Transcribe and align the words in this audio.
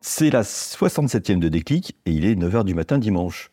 C'est 0.00 0.30
la 0.30 0.42
67e 0.42 1.40
de 1.40 1.48
Déclic 1.48 1.96
et 2.06 2.12
il 2.12 2.24
est 2.24 2.36
9h 2.36 2.64
du 2.64 2.72
matin 2.72 2.98
dimanche. 2.98 3.50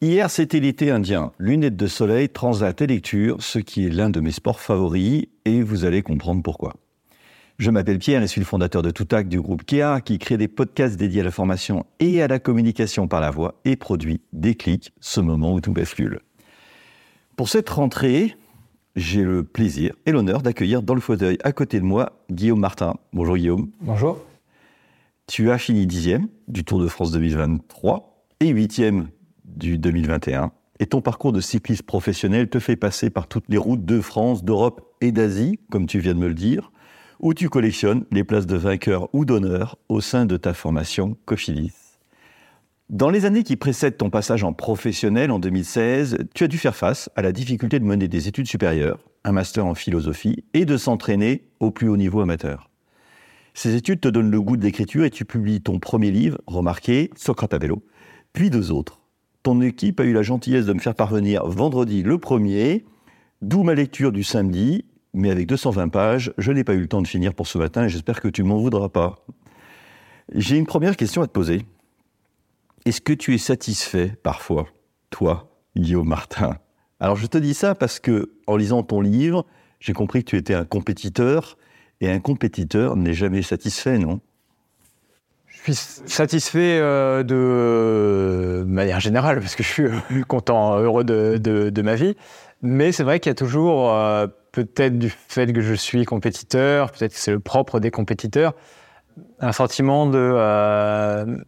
Hier, 0.00 0.30
c'était 0.30 0.60
l'été 0.60 0.90
indien, 0.90 1.32
lunettes 1.38 1.76
de 1.76 1.86
soleil, 1.86 2.30
transat 2.30 2.80
et 2.80 2.86
lecture, 2.86 3.42
ce 3.42 3.58
qui 3.58 3.86
est 3.86 3.90
l'un 3.90 4.08
de 4.08 4.20
mes 4.20 4.30
sports 4.30 4.60
favoris 4.60 5.26
et 5.44 5.62
vous 5.62 5.84
allez 5.84 6.02
comprendre 6.02 6.42
pourquoi. 6.42 6.72
Je 7.58 7.70
m'appelle 7.70 7.98
Pierre 7.98 8.22
et 8.22 8.26
suis 8.26 8.40
le 8.40 8.46
fondateur 8.46 8.80
de 8.80 8.90
Toutac 8.90 9.28
du 9.28 9.40
groupe 9.40 9.64
KEA 9.64 10.00
qui 10.02 10.18
crée 10.18 10.38
des 10.38 10.48
podcasts 10.48 10.96
dédiés 10.96 11.20
à 11.20 11.24
la 11.24 11.30
formation 11.30 11.84
et 12.00 12.22
à 12.22 12.28
la 12.28 12.38
communication 12.38 13.06
par 13.06 13.20
la 13.20 13.30
voix 13.30 13.54
et 13.66 13.76
produit 13.76 14.22
Déclic, 14.32 14.92
ce 15.00 15.20
moment 15.20 15.52
où 15.52 15.60
tout 15.60 15.72
bascule. 15.72 16.20
Pour 17.36 17.50
cette 17.50 17.68
rentrée, 17.68 18.36
j'ai 18.96 19.22
le 19.22 19.44
plaisir 19.44 19.94
et 20.06 20.12
l'honneur 20.12 20.40
d'accueillir 20.40 20.82
dans 20.82 20.94
le 20.94 21.00
fauteuil 21.00 21.36
à 21.44 21.52
côté 21.52 21.78
de 21.78 21.84
moi 21.84 22.12
Guillaume 22.30 22.60
Martin. 22.60 22.94
Bonjour 23.12 23.36
Guillaume. 23.36 23.70
Bonjour. 23.82 24.18
Tu 25.26 25.50
as 25.50 25.56
fini 25.56 25.86
dixième 25.86 26.28
du 26.48 26.64
Tour 26.64 26.80
de 26.80 26.86
France 26.86 27.10
2023 27.12 28.26
et 28.40 28.48
huitième 28.48 29.08
du 29.44 29.78
2021. 29.78 30.52
Et 30.80 30.86
ton 30.86 31.00
parcours 31.00 31.32
de 31.32 31.40
cycliste 31.40 31.84
professionnel 31.84 32.50
te 32.50 32.58
fait 32.58 32.76
passer 32.76 33.08
par 33.08 33.26
toutes 33.26 33.46
les 33.48 33.56
routes 33.56 33.86
de 33.86 34.02
France, 34.02 34.44
d'Europe 34.44 34.94
et 35.00 35.12
d'Asie, 35.12 35.58
comme 35.70 35.86
tu 35.86 35.98
viens 35.98 36.12
de 36.12 36.18
me 36.18 36.28
le 36.28 36.34
dire, 36.34 36.72
où 37.20 37.32
tu 37.32 37.48
collectionnes 37.48 38.04
les 38.10 38.22
places 38.22 38.46
de 38.46 38.56
vainqueur 38.56 39.08
ou 39.14 39.24
d'honneur 39.24 39.78
au 39.88 40.02
sein 40.02 40.26
de 40.26 40.36
ta 40.36 40.52
formation 40.52 41.16
Cofidis. 41.24 41.72
Dans 42.90 43.08
les 43.08 43.24
années 43.24 43.44
qui 43.44 43.56
précèdent 43.56 43.96
ton 43.96 44.10
passage 44.10 44.44
en 44.44 44.52
professionnel 44.52 45.30
en 45.30 45.38
2016, 45.38 46.18
tu 46.34 46.44
as 46.44 46.48
dû 46.48 46.58
faire 46.58 46.76
face 46.76 47.08
à 47.16 47.22
la 47.22 47.32
difficulté 47.32 47.78
de 47.78 47.84
mener 47.84 48.08
des 48.08 48.28
études 48.28 48.46
supérieures, 48.46 48.98
un 49.24 49.32
master 49.32 49.64
en 49.64 49.74
philosophie, 49.74 50.44
et 50.52 50.66
de 50.66 50.76
s'entraîner 50.76 51.48
au 51.60 51.70
plus 51.70 51.88
haut 51.88 51.96
niveau 51.96 52.20
amateur. 52.20 52.68
Ces 53.56 53.76
études 53.76 54.00
te 54.00 54.08
donnent 54.08 54.32
le 54.32 54.40
goût 54.40 54.56
de 54.56 54.64
l'écriture 54.64 55.04
et 55.04 55.10
tu 55.10 55.24
publies 55.24 55.60
ton 55.60 55.78
premier 55.78 56.10
livre, 56.10 56.38
remarqué, 56.48 57.10
Socrate 57.16 57.54
à 57.54 57.58
vélo, 57.58 57.84
puis 58.32 58.50
deux 58.50 58.72
autres. 58.72 59.00
Ton 59.44 59.60
équipe 59.60 60.00
a 60.00 60.04
eu 60.04 60.12
la 60.12 60.22
gentillesse 60.22 60.66
de 60.66 60.72
me 60.72 60.80
faire 60.80 60.96
parvenir 60.96 61.46
vendredi 61.46 62.02
le 62.02 62.18
premier, 62.18 62.84
d'où 63.42 63.62
ma 63.62 63.74
lecture 63.74 64.10
du 64.10 64.24
samedi, 64.24 64.84
mais 65.12 65.30
avec 65.30 65.46
220 65.46 65.88
pages, 65.88 66.34
je 66.36 66.50
n'ai 66.50 66.64
pas 66.64 66.74
eu 66.74 66.80
le 66.80 66.88
temps 66.88 67.00
de 67.00 67.06
finir 67.06 67.32
pour 67.32 67.46
ce 67.46 67.56
matin 67.56 67.84
et 67.84 67.88
j'espère 67.88 68.20
que 68.20 68.28
tu 68.28 68.42
m'en 68.42 68.58
voudras 68.58 68.88
pas. 68.88 69.24
J'ai 70.34 70.56
une 70.56 70.66
première 70.66 70.96
question 70.96 71.22
à 71.22 71.28
te 71.28 71.32
poser. 71.32 71.62
Est-ce 72.86 73.00
que 73.00 73.12
tu 73.12 73.34
es 73.34 73.38
satisfait 73.38 74.16
parfois, 74.24 74.66
toi, 75.10 75.48
Guillaume 75.76 76.08
Martin? 76.08 76.58
Alors 76.98 77.16
je 77.16 77.26
te 77.26 77.38
dis 77.38 77.54
ça 77.54 77.76
parce 77.76 78.00
que 78.00 78.32
en 78.48 78.56
lisant 78.56 78.82
ton 78.82 79.00
livre, 79.00 79.46
j'ai 79.78 79.92
compris 79.92 80.24
que 80.24 80.30
tu 80.30 80.36
étais 80.36 80.54
un 80.54 80.64
compétiteur 80.64 81.56
et 82.00 82.10
un 82.10 82.20
compétiteur 82.20 82.96
n'est 82.96 83.14
jamais 83.14 83.42
satisfait, 83.42 83.98
non? 83.98 84.20
Je 85.46 85.72
suis 85.72 85.74
satisfait 86.06 86.78
euh, 86.78 87.22
de 87.22 88.64
manière 88.66 89.00
générale 89.00 89.40
parce 89.40 89.54
que 89.54 89.62
je 89.62 89.68
suis 89.68 89.84
euh, 89.84 90.22
content, 90.28 90.78
heureux 90.78 91.04
de, 91.04 91.82
ma 91.82 91.94
vie. 91.94 92.16
Mais 92.60 92.92
c'est 92.92 93.02
vrai 93.02 93.18
qu'il 93.20 93.30
y 93.30 93.32
a 93.32 93.34
toujours, 93.34 93.92
euh, 93.92 94.26
peut-être 94.52 94.98
du 94.98 95.10
fait 95.10 95.52
que 95.52 95.60
je 95.60 95.74
suis 95.74 96.04
compétiteur, 96.04 96.90
peut-être 96.90 97.14
que 97.14 97.18
c'est 97.18 97.32
le 97.32 97.40
propre 97.40 97.80
des 97.80 97.90
compétiteurs, 97.90 98.54
un 99.40 99.52
sentiment 99.52 100.06
de 100.06 101.42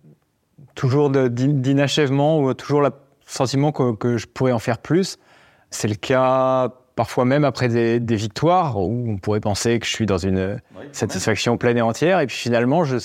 toujours 0.74 1.10
d'inachèvement 1.10 2.40
ou 2.40 2.54
toujours 2.54 2.82
le 2.82 2.90
sentiment 3.26 3.72
que 3.72 4.16
je 4.16 4.26
pourrais 4.26 4.52
en 4.52 4.58
faire 4.58 4.78
plus. 4.78 5.18
C'est 5.70 5.88
le 5.88 5.94
cas 5.94 6.72
parfois 6.96 7.26
même 7.26 7.44
après 7.44 7.68
des, 7.68 8.00
des 8.00 8.16
victoires 8.16 8.80
où 8.80 9.04
on 9.08 9.18
pourrait 9.18 9.40
penser 9.40 9.78
que 9.78 9.86
je 9.86 9.92
suis 9.92 10.06
dans 10.06 10.18
une 10.18 10.60
satisfaction 10.92 11.58
pleine 11.58 11.76
et 11.76 11.82
entière. 11.82 12.20
Et 12.20 12.26
puis 12.26 12.36
finalement, 12.36 12.84
je, 12.84 12.96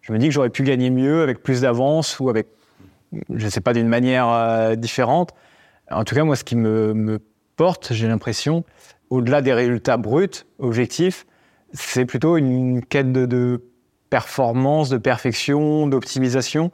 je 0.00 0.12
me 0.12 0.18
dis 0.18 0.26
que 0.26 0.32
j'aurais 0.32 0.50
pu 0.50 0.64
gagner 0.64 0.90
mieux 0.90 1.22
avec 1.22 1.42
plus 1.42 1.60
d'avance 1.60 2.18
ou 2.18 2.30
avec, 2.30 2.48
je 3.12 3.44
ne 3.44 3.50
sais 3.50 3.60
pas, 3.60 3.74
d'une 3.74 3.88
manière 3.88 4.28
euh, 4.28 4.74
différente. 4.74 5.32
En 5.90 6.04
tout 6.04 6.14
cas, 6.14 6.24
moi, 6.24 6.34
ce 6.34 6.44
qui 6.44 6.56
me, 6.56 6.94
me 6.94 7.20
porte, 7.56 7.92
j'ai 7.92 8.08
l'impression, 8.08 8.64
au-delà 9.10 9.42
des 9.42 9.52
résultats 9.52 9.98
bruts, 9.98 10.46
objectifs, 10.58 11.26
c'est 11.74 12.06
plutôt 12.06 12.38
une 12.38 12.84
quête 12.84 13.12
de, 13.12 13.26
de 13.26 13.62
performance, 14.08 14.88
de 14.88 14.98
perfection, 14.98 15.86
d'optimisation. 15.86 16.72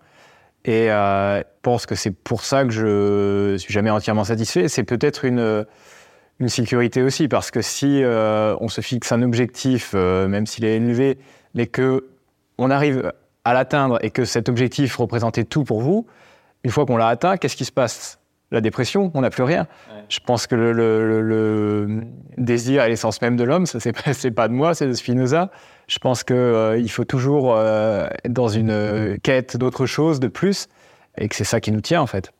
Et 0.65 0.91
euh, 0.91 1.39
je 1.39 1.45
pense 1.63 1.87
que 1.87 1.97
c'est 1.97 2.13
pour 2.13 2.45
ça 2.45 2.65
que 2.65 2.71
je 2.71 3.57
suis 3.59 3.73
jamais 3.73 3.91
entièrement 3.91 4.25
satisfait. 4.25 4.69
C'est 4.69 4.85
peut-être 4.85 5.25
une, 5.25 5.65
une 6.39 6.49
sécurité 6.49 7.03
aussi, 7.03 7.29
parce 7.29 7.51
que 7.51 7.63
si 7.63 8.03
euh, 8.03 8.55
on 8.61 8.69
se 8.69 8.81
fixe 8.81 9.11
un 9.13 9.23
objectif, 9.23 9.93
euh, 9.95 10.29
même 10.29 10.47
s'il 10.47 10.65
est 10.65 10.77
élevé, 10.77 11.19
mais 11.55 11.67
que 11.67 12.07
on 12.59 12.71
arrive 12.71 13.13
à 13.45 13.55
l'atteindre 13.55 13.99
et 14.03 14.11
que 14.11 14.25
cet 14.25 14.49
objectif 14.49 14.97
représentait 14.97 15.45
tout 15.45 15.65
pour 15.65 15.81
vous, 15.81 16.07
une 16.65 16.71
fois 16.71 16.85
qu'on 16.85 16.97
l'a 16.97 17.09
atteint, 17.09 17.37
qu'est-ce 17.37 17.57
qui 17.57 17.65
se 17.65 17.73
passe? 17.73 18.19
La 18.53 18.61
dépression, 18.61 19.11
on 19.15 19.23
n'a 19.23 19.31
plus 19.31 19.43
rien. 19.43 19.67
Je 20.09 20.21
pense 20.21 20.47
que 20.47 20.55
le, 20.55 20.73
le- 20.73 21.21
le- 21.21 21.87
le 21.87 22.03
désir 22.39 22.83
est 22.83 22.89
l'essence 22.89 23.21
même 23.21 23.37
de 23.37 23.43
l'homme, 23.43 23.67
ça 23.67 23.81
c'est 23.81 24.31
pas, 24.31 24.47
de 24.49 24.53
moi, 24.53 24.75
c'est 24.75 24.87
de 24.87 24.93
Spinoza. 24.93 25.51
Je 25.89 25.99
pense 25.99 26.23
qu'il 26.23 26.91
faut 26.91 27.05
toujours 27.05 27.55
euh, 27.57 28.07
être 28.25 28.33
dans 28.33 28.49
une 28.49 28.71
euh, 28.71 29.17
quête 29.23 29.57
d'autre 29.57 29.87
chose, 29.87 30.21
de 30.21 30.29
plus, 30.29 30.69
et 31.19 31.29
que 31.29 31.35
c'est 31.35 31.45
ça 31.45 31.61
qui 31.61 31.73
nous 31.73 31.81
tient 31.81 32.01
en 32.03 32.07
fait. 32.07 32.31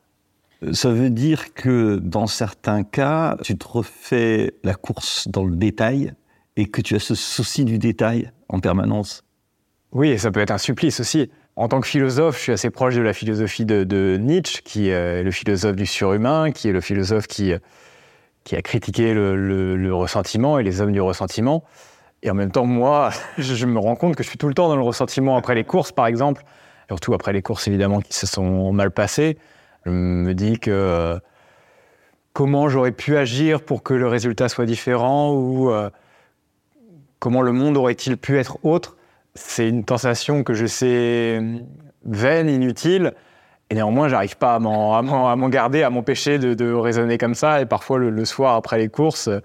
Ça 0.73 0.91
veut 0.91 1.11
dire 1.11 1.53
que 1.53 1.97
dans 1.97 2.27
certains 2.27 2.83
cas, 2.83 3.37
tu 3.43 3.57
te 3.59 3.69
refais 3.69 4.55
la 4.65 4.75
course 4.75 5.29
dans 5.29 5.45
le 5.45 5.55
détail 5.55 6.15
et 6.57 6.67
que 6.67 6.81
tu 6.81 6.95
as 6.95 6.99
ce 6.99 7.15
souci 7.15 7.65
du 7.65 7.79
détail 7.79 8.31
en 8.49 8.61
permanence. 8.61 9.23
Oui, 9.93 10.09
et 10.09 10.19
ça 10.19 10.31
peut 10.31 10.41
être 10.41 10.51
un 10.51 10.59
supplice 10.59 11.01
aussi. 11.01 11.31
En 11.57 11.69
tant 11.69 11.81
que 11.81 11.87
philosophe, 11.87 12.37
je 12.39 12.43
suis 12.43 12.53
assez 12.53 12.71
proche 12.71 12.95
de 12.95 13.03
la 13.03 13.13
philosophie 13.13 13.65
de, 13.65 14.17
Nietzsche, 14.21 14.63
qui 14.63 14.89
est 14.89 15.23
le 15.23 15.31
philosophe 15.31 15.77
du 15.77 15.87
surhumain, 15.87 16.53
qui 16.53 16.69
est 16.69 16.73
le 16.73 16.81
philosophe 16.81 17.27
qui, 17.27 17.53
qui 18.45 18.57
a 18.57 18.63
critiqué 18.63 19.13
le, 19.15 19.37
le- 19.77 19.95
ressentiment 19.95 20.59
et 20.59 20.63
les 20.63 20.81
hommes 20.81 20.93
du 20.93 21.01
ressentiment. 21.01 21.65
Et 22.23 22.31
en 22.31 22.35
même 22.35 22.51
temps, 22.51 22.67
moi, 22.67 23.11
je, 23.39 23.55
je 23.55 23.67
me 23.67 23.79
rends 23.79 23.97
compte 23.97 24.17
que 24.17 24.23
je 24.23 24.29
suis 24.29 24.39
tout 24.39 24.49
le 24.49 24.55
temps 24.55 24.69
dans 24.69 24.77
le 24.77 24.83
ressentiment 24.83 25.37
après 25.37 25.55
les 25.55 25.65
courses, 25.65 25.93
par 25.93 26.07
exemple, 26.07 26.45
surtout 26.89 27.13
après 27.15 27.33
les 27.33 27.43
courses 27.43 27.69
évidemment 27.69 28.01
qui 28.01 28.15
se 28.15 28.27
sont 28.27 28.73
mal 28.73 28.91
passées. 28.91 29.39
Je 29.87 29.91
me 29.93 30.35
dis 30.35 30.59
que 30.59 30.71
euh, 30.73 31.19
comment 32.33 32.69
j'aurais 32.69 32.91
pu 32.91 33.17
agir 33.17 33.63
pour 33.63 33.85
que 33.85 33.95
le 33.95 34.09
résultat 34.09 34.49
soit 34.49 34.67
différent 34.67 35.33
ou 35.33 35.71
euh, 35.71 35.91
comment 37.21 37.41
le 37.41 37.53
monde 37.53 37.77
aurait-il 37.77 38.17
pu 38.17 38.37
être 38.37 38.59
autre? 38.65 38.97
C'est 39.37 39.69
une 39.69 39.85
tentation 39.85 40.43
que 40.43 40.55
je 40.55 40.67
sais 40.67 41.39
euh, 41.41 41.59
vaine, 42.05 42.49
inutile, 42.49 43.13
et 43.71 43.77
néanmoins, 43.77 44.09
j'arrive 44.09 44.37
pas 44.37 44.57
à 44.57 44.59
m'en, 44.59 45.49
garder, 45.49 45.85
à 45.85 45.91
m'empêcher 45.91 46.39
de, 46.39 46.73
raisonner 46.73 47.17
comme 47.17 47.35
ça. 47.35 47.61
Et 47.61 47.67
parfois, 47.67 47.99
le, 47.99 48.25
soir, 48.25 48.55
après 48.55 48.79
les 48.79 48.89
courses, 48.89 49.29
il 49.29 49.43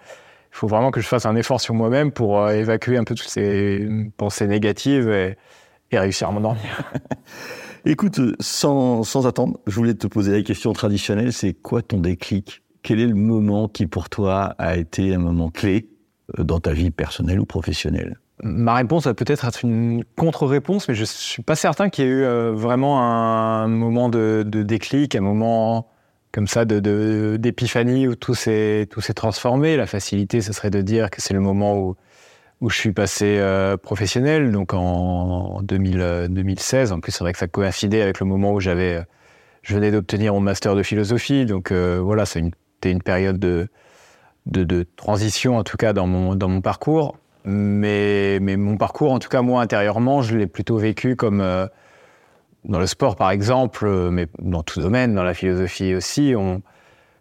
faut 0.52 0.68
vraiment 0.68 0.92
que 0.92 1.02
je 1.02 1.08
fasse 1.08 1.26
un 1.26 1.36
effort 1.36 1.60
sur 1.60 1.74
moi-même 1.74 2.12
pour 2.12 2.48
évacuer 2.52 2.98
un 2.98 3.04
peu 3.04 3.16
toutes 3.16 3.30
ces 3.30 3.88
pensées 4.18 4.46
négatives 4.46 5.10
et 5.10 5.98
réussir 5.98 6.30
à 6.30 6.32
m'endormir. 6.32 6.84
Écoute, 7.86 8.20
euh, 8.20 8.36
sans, 8.40 9.26
attendre, 9.26 9.60
je 9.66 9.76
voulais 9.76 9.96
te 9.96 10.08
poser 10.08 10.32
la 10.32 10.42
question 10.44 10.72
traditionnelle, 10.74 11.34
c'est 11.34 11.54
quoi 11.54 11.82
ton 11.82 12.00
déclic? 12.00 12.62
Quel 12.84 13.00
est 13.00 13.08
le 13.08 13.16
moment 13.16 13.68
qui 13.68 13.88
pour 13.88 14.10
toi 14.10 14.56
a 14.58 14.78
été 14.78 15.14
un 15.16 15.20
moment 15.20 15.50
clé 15.50 15.88
euh, 16.38 16.44
dans 16.44 16.60
ta 16.60 16.74
vie 16.74 16.92
personnelle 16.92 17.40
ou 17.40 17.46
professionnelle? 17.46 18.20
Ma 18.44 18.76
réponse 18.76 19.06
va 19.06 19.14
peut-être 19.14 19.46
être 19.46 19.64
une 19.64 20.04
contre-réponse, 20.16 20.88
mais 20.88 20.96
je 20.96 21.06
suis 21.06 21.44
pas 21.44 21.56
certain 21.56 21.90
qu'il 21.90 22.06
y 22.06 22.08
ait 22.08 22.12
eu 22.12 22.24
euh, 22.24 22.52
vraiment 22.54 23.02
un 23.02 23.68
moment 23.68 24.10
de, 24.10 24.44
de 24.46 24.64
déclic, 24.64 25.16
un 25.16 25.22
moment 25.22 25.88
comme 26.32 26.48
ça 26.48 26.66
de- 26.66 26.80
de- 26.80 27.38
d'épiphanie 27.40 28.08
où 28.08 28.16
tout 28.16 28.34
s'est 28.36 28.88
transformé. 29.16 29.76
La 29.76 29.86
facilité, 29.86 30.42
ce 30.42 30.54
serait 30.54 30.70
de 30.72 30.82
dire 30.82 31.10
que 31.10 31.22
c'est 31.22 31.34
le 31.34 31.40
moment 31.40 31.78
où 31.78 31.96
où 32.62 32.70
je 32.70 32.78
suis 32.78 32.94
passé 32.94 33.38
euh, 33.40 33.76
professionnel, 33.76 34.52
donc 34.52 34.74
en 34.76 35.62
2000, 35.64 36.00
euh, 36.00 36.28
2016. 36.28 36.92
En 36.92 37.00
plus, 37.00 37.12
c'est 37.12 37.24
vrai 37.24 37.34
que 37.34 37.40
ça 37.40 37.48
coïncidait 37.48 38.04
avec 38.04 38.20
le 38.20 38.28
moment 38.28 38.54
où 38.54 38.60
j'avais, 38.60 38.98
euh, 38.98 39.04
je 39.64 39.74
venais 39.74 39.92
d'obtenir 39.92 40.34
mon 40.34 40.42
master 40.42 40.76
de 40.76 40.84
philosophie. 40.84 41.46
Donc 41.46 41.72
voilà, 41.72 42.26
c'était 42.26 42.92
une 42.92 43.02
période 43.02 43.40
de, 43.40 43.68
de, 44.46 44.86
transition, 44.96 45.58
en 45.58 45.64
tout 45.64 45.78
cas 45.78 45.94
dans 45.94 46.08
mon, 46.08 46.36
dans 46.36 46.48
mon 46.48 46.62
parcours. 46.62 47.18
Mais, 47.44 48.38
mais 48.40 48.56
mon 48.58 48.78
parcours, 48.78 49.12
en 49.12 49.18
tout 49.18 49.30
cas 49.30 49.42
moi 49.42 49.64
intérieurement, 49.64 50.22
je 50.22 50.38
l'ai 50.38 50.46
plutôt 50.46 50.78
vécu 50.78 51.16
comme 51.16 51.40
dans 52.66 52.80
le 52.80 52.86
sport 52.86 53.16
par 53.16 53.32
exemple, 53.32 53.90
mais 54.12 54.28
dans 54.40 54.62
tout 54.62 54.80
domaine, 54.80 55.16
dans 55.16 55.24
la 55.24 55.34
philosophie 55.34 55.96
aussi. 55.96 56.36
On, 56.38 56.62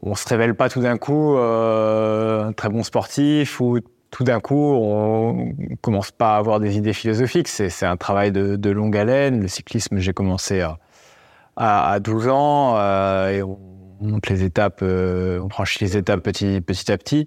on 0.03 0.15
se 0.15 0.29
révèle 0.29 0.55
pas 0.55 0.69
tout 0.69 0.83
d'un 0.83 0.99
coup 0.99 1.37
un 1.39 2.53
très 2.53 2.69
bon 2.69 2.83
sportif 2.83 3.61
ou 3.61 3.81
tout 4.11 4.25
d'un 4.25 4.41
coup 4.41 4.73
on 4.75 5.55
commence 5.81 6.11
pas 6.11 6.35
à 6.35 6.39
avoir 6.39 6.61
des 6.61 6.77
idées 6.77 6.93
philosophiques. 6.93 7.49
C'est, 7.49 7.85
un 7.87 7.97
travail 7.97 8.33
de, 8.33 8.57
de 8.57 8.71
longue 8.71 8.97
haleine. 8.97 9.41
Le 9.41 9.49
cyclisme, 9.49 9.99
j'ai 9.99 10.13
commencé 10.13 10.61
à, 10.61 10.79
à, 11.57 11.93
à 11.93 12.01
12 12.01 12.29
ans 12.29 12.75
euh, 12.77 13.31
et 13.31 13.43
on 13.43 13.59
monte 14.01 14.29
les 14.29 14.43
étapes, 14.45 14.81
euh, 14.83 15.41
on 15.41 15.49
franchit 15.49 15.85
les 15.85 15.97
étapes 15.97 16.21
petit, 16.23 16.61
petit 16.61 16.91
à 16.91 16.99
petit. 16.99 17.27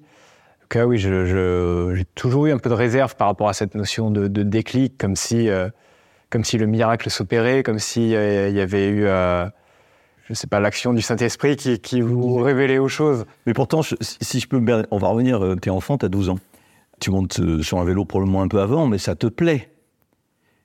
Donc 0.61 0.75
ah 0.75 0.87
oui, 0.87 0.97
j'ai 0.97 2.05
toujours 2.15 2.47
eu 2.47 2.51
un 2.51 2.57
peu 2.57 2.69
de 2.69 2.75
réserve 2.75 3.15
par 3.15 3.27
rapport 3.27 3.49
à 3.49 3.53
cette 3.53 3.75
notion 3.75 4.09
de, 4.11 4.27
de 4.27 4.43
déclic, 4.43 4.97
comme 4.97 5.15
si, 5.15 5.49
euh, 5.49 5.69
comme 6.29 6.43
si 6.43 6.57
le 6.57 6.65
miracle 6.65 7.09
s'opérait, 7.09 7.63
comme 7.63 7.79
s'il 7.79 8.09
y 8.09 8.15
avait 8.59 8.89
eu, 8.89 9.05
je 10.29 10.33
sais 10.33 10.47
pas, 10.47 10.59
l'action 10.59 10.93
du 10.93 11.01
Saint-Esprit 11.01 11.57
qui, 11.57 11.79
qui 11.79 12.01
vous 12.01 12.37
révélait 12.37 12.77
aux 12.77 12.87
choses. 12.87 13.25
Mais 13.45 13.53
pourtant, 13.53 13.81
je- 13.81 13.95
si 14.01 14.39
je 14.39 14.47
peux 14.47 14.61
on 14.89 14.97
va 14.97 15.07
revenir, 15.09 15.43
euh, 15.43 15.55
t'es 15.55 15.69
enfant, 15.69 15.97
t'as 15.97 16.07
12 16.07 16.29
ans. 16.29 16.39
Tu 16.99 17.11
montes 17.11 17.39
euh, 17.39 17.61
sur 17.61 17.79
un 17.79 17.85
vélo 17.85 18.05
probablement 18.05 18.41
un 18.41 18.47
peu 18.47 18.61
avant, 18.61 18.87
mais 18.87 18.97
ça 18.97 19.15
te 19.15 19.27
plaît. 19.27 19.71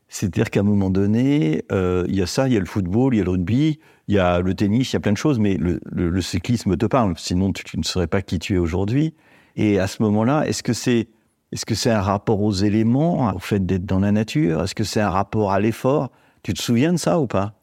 C'est-à-dire 0.09 0.51
qu'à 0.51 0.61
un 0.61 0.65
moment 0.65 0.91
donné, 0.91 1.65
euh, 1.71 2.05
il 2.09 2.17
y 2.17 2.23
a 2.23 2.27
ça, 2.27 2.49
il 2.49 2.55
y 2.55 2.57
a 2.57 2.61
le 2.61 2.67
football, 2.67 3.15
il 3.15 3.19
y 3.19 3.21
a 3.21 3.25
le 3.25 3.31
rugby, 3.31 3.79
il 4.09 4.15
y 4.15 4.19
a 4.19 4.41
le 4.41 4.55
tennis, 4.55 4.93
il 4.93 4.95
y 4.95 4.97
a 4.97 5.01
plein 5.01 5.13
de 5.13 5.19
choses, 5.19 5.39
mais 5.39 5.59
le, 5.59 6.21
cyclisme 6.23 6.77
te 6.77 6.87
parle. 6.87 7.15
Sinon, 7.19 7.53
tu, 7.53 7.65
tu 7.65 7.79
ne 7.79 7.83
serais 7.83 8.07
pas 8.07 8.23
qui 8.23 8.39
tu 8.39 8.55
es 8.55 8.59
aujourd'hui. 8.59 9.15
Et 9.57 9.79
à 9.79 9.87
ce 9.87 10.03
moment-là, 10.03 10.47
est-ce 10.47 10.63
que 10.63 10.73
c'est 10.73 11.09
est-ce 11.51 11.65
que 11.65 11.75
c'est 11.75 11.91
un 11.91 12.03
rapport 12.03 12.43
aux 12.43 12.53
éléments, 12.53 13.35
au 13.35 13.39
fait 13.39 13.65
d'être 13.65 13.87
dans 13.87 14.01
la 14.01 14.13
nature? 14.13 14.63
Est-ce 14.63 14.75
que 14.75 14.85
c'est 14.85 15.01
un 15.01 15.11
rapport 15.11 15.51
à 15.51 15.61
l'effort? 15.61 16.11
Tu 16.43 16.53
te 16.53 16.61
souviens 16.61 16.93
de 16.93 16.99
ça 16.99 17.19
ou 17.19 17.27
pas? 17.27 17.58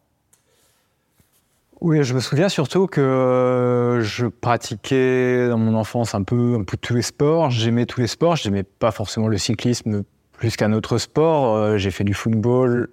Oui, 1.81 2.03
je 2.03 2.13
me 2.13 2.19
souviens 2.19 2.47
surtout 2.47 2.87
que 2.87 3.01
euh, 3.01 4.01
je 4.01 4.27
pratiquais 4.27 5.49
dans 5.49 5.57
mon 5.57 5.75
enfance 5.75 6.15
un 6.15 6.23
peu, 6.23 6.63
tous 6.81 6.95
les 6.95 7.01
sports. 7.01 7.51
J'aimais 7.51 7.85
tous 7.85 7.99
les 7.99 8.07
sports. 8.07 8.37
J'aimais 8.37 8.63
pas 8.63 8.91
forcément 8.91 9.27
le 9.27 9.37
cyclisme 9.37 10.03
plus 10.31 10.55
qu'un 10.55 10.71
autre 10.71 10.97
sport. 10.97 11.55
Euh, 11.55 11.77
J'ai 11.77 11.91
fait 11.91 12.05
du 12.05 12.13
football. 12.13 12.89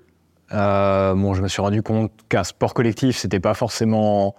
Euh, 0.52 1.14
bon, 1.14 1.32
je 1.32 1.43
me 1.43 1.49
suis 1.49 1.62
rendu 1.62 1.82
compte 1.82 2.12
qu'un 2.29 2.44
sport 2.44 2.75
collectif, 2.75 3.17
c'était 3.17 3.40
pas 3.40 3.55
forcément 3.55 4.34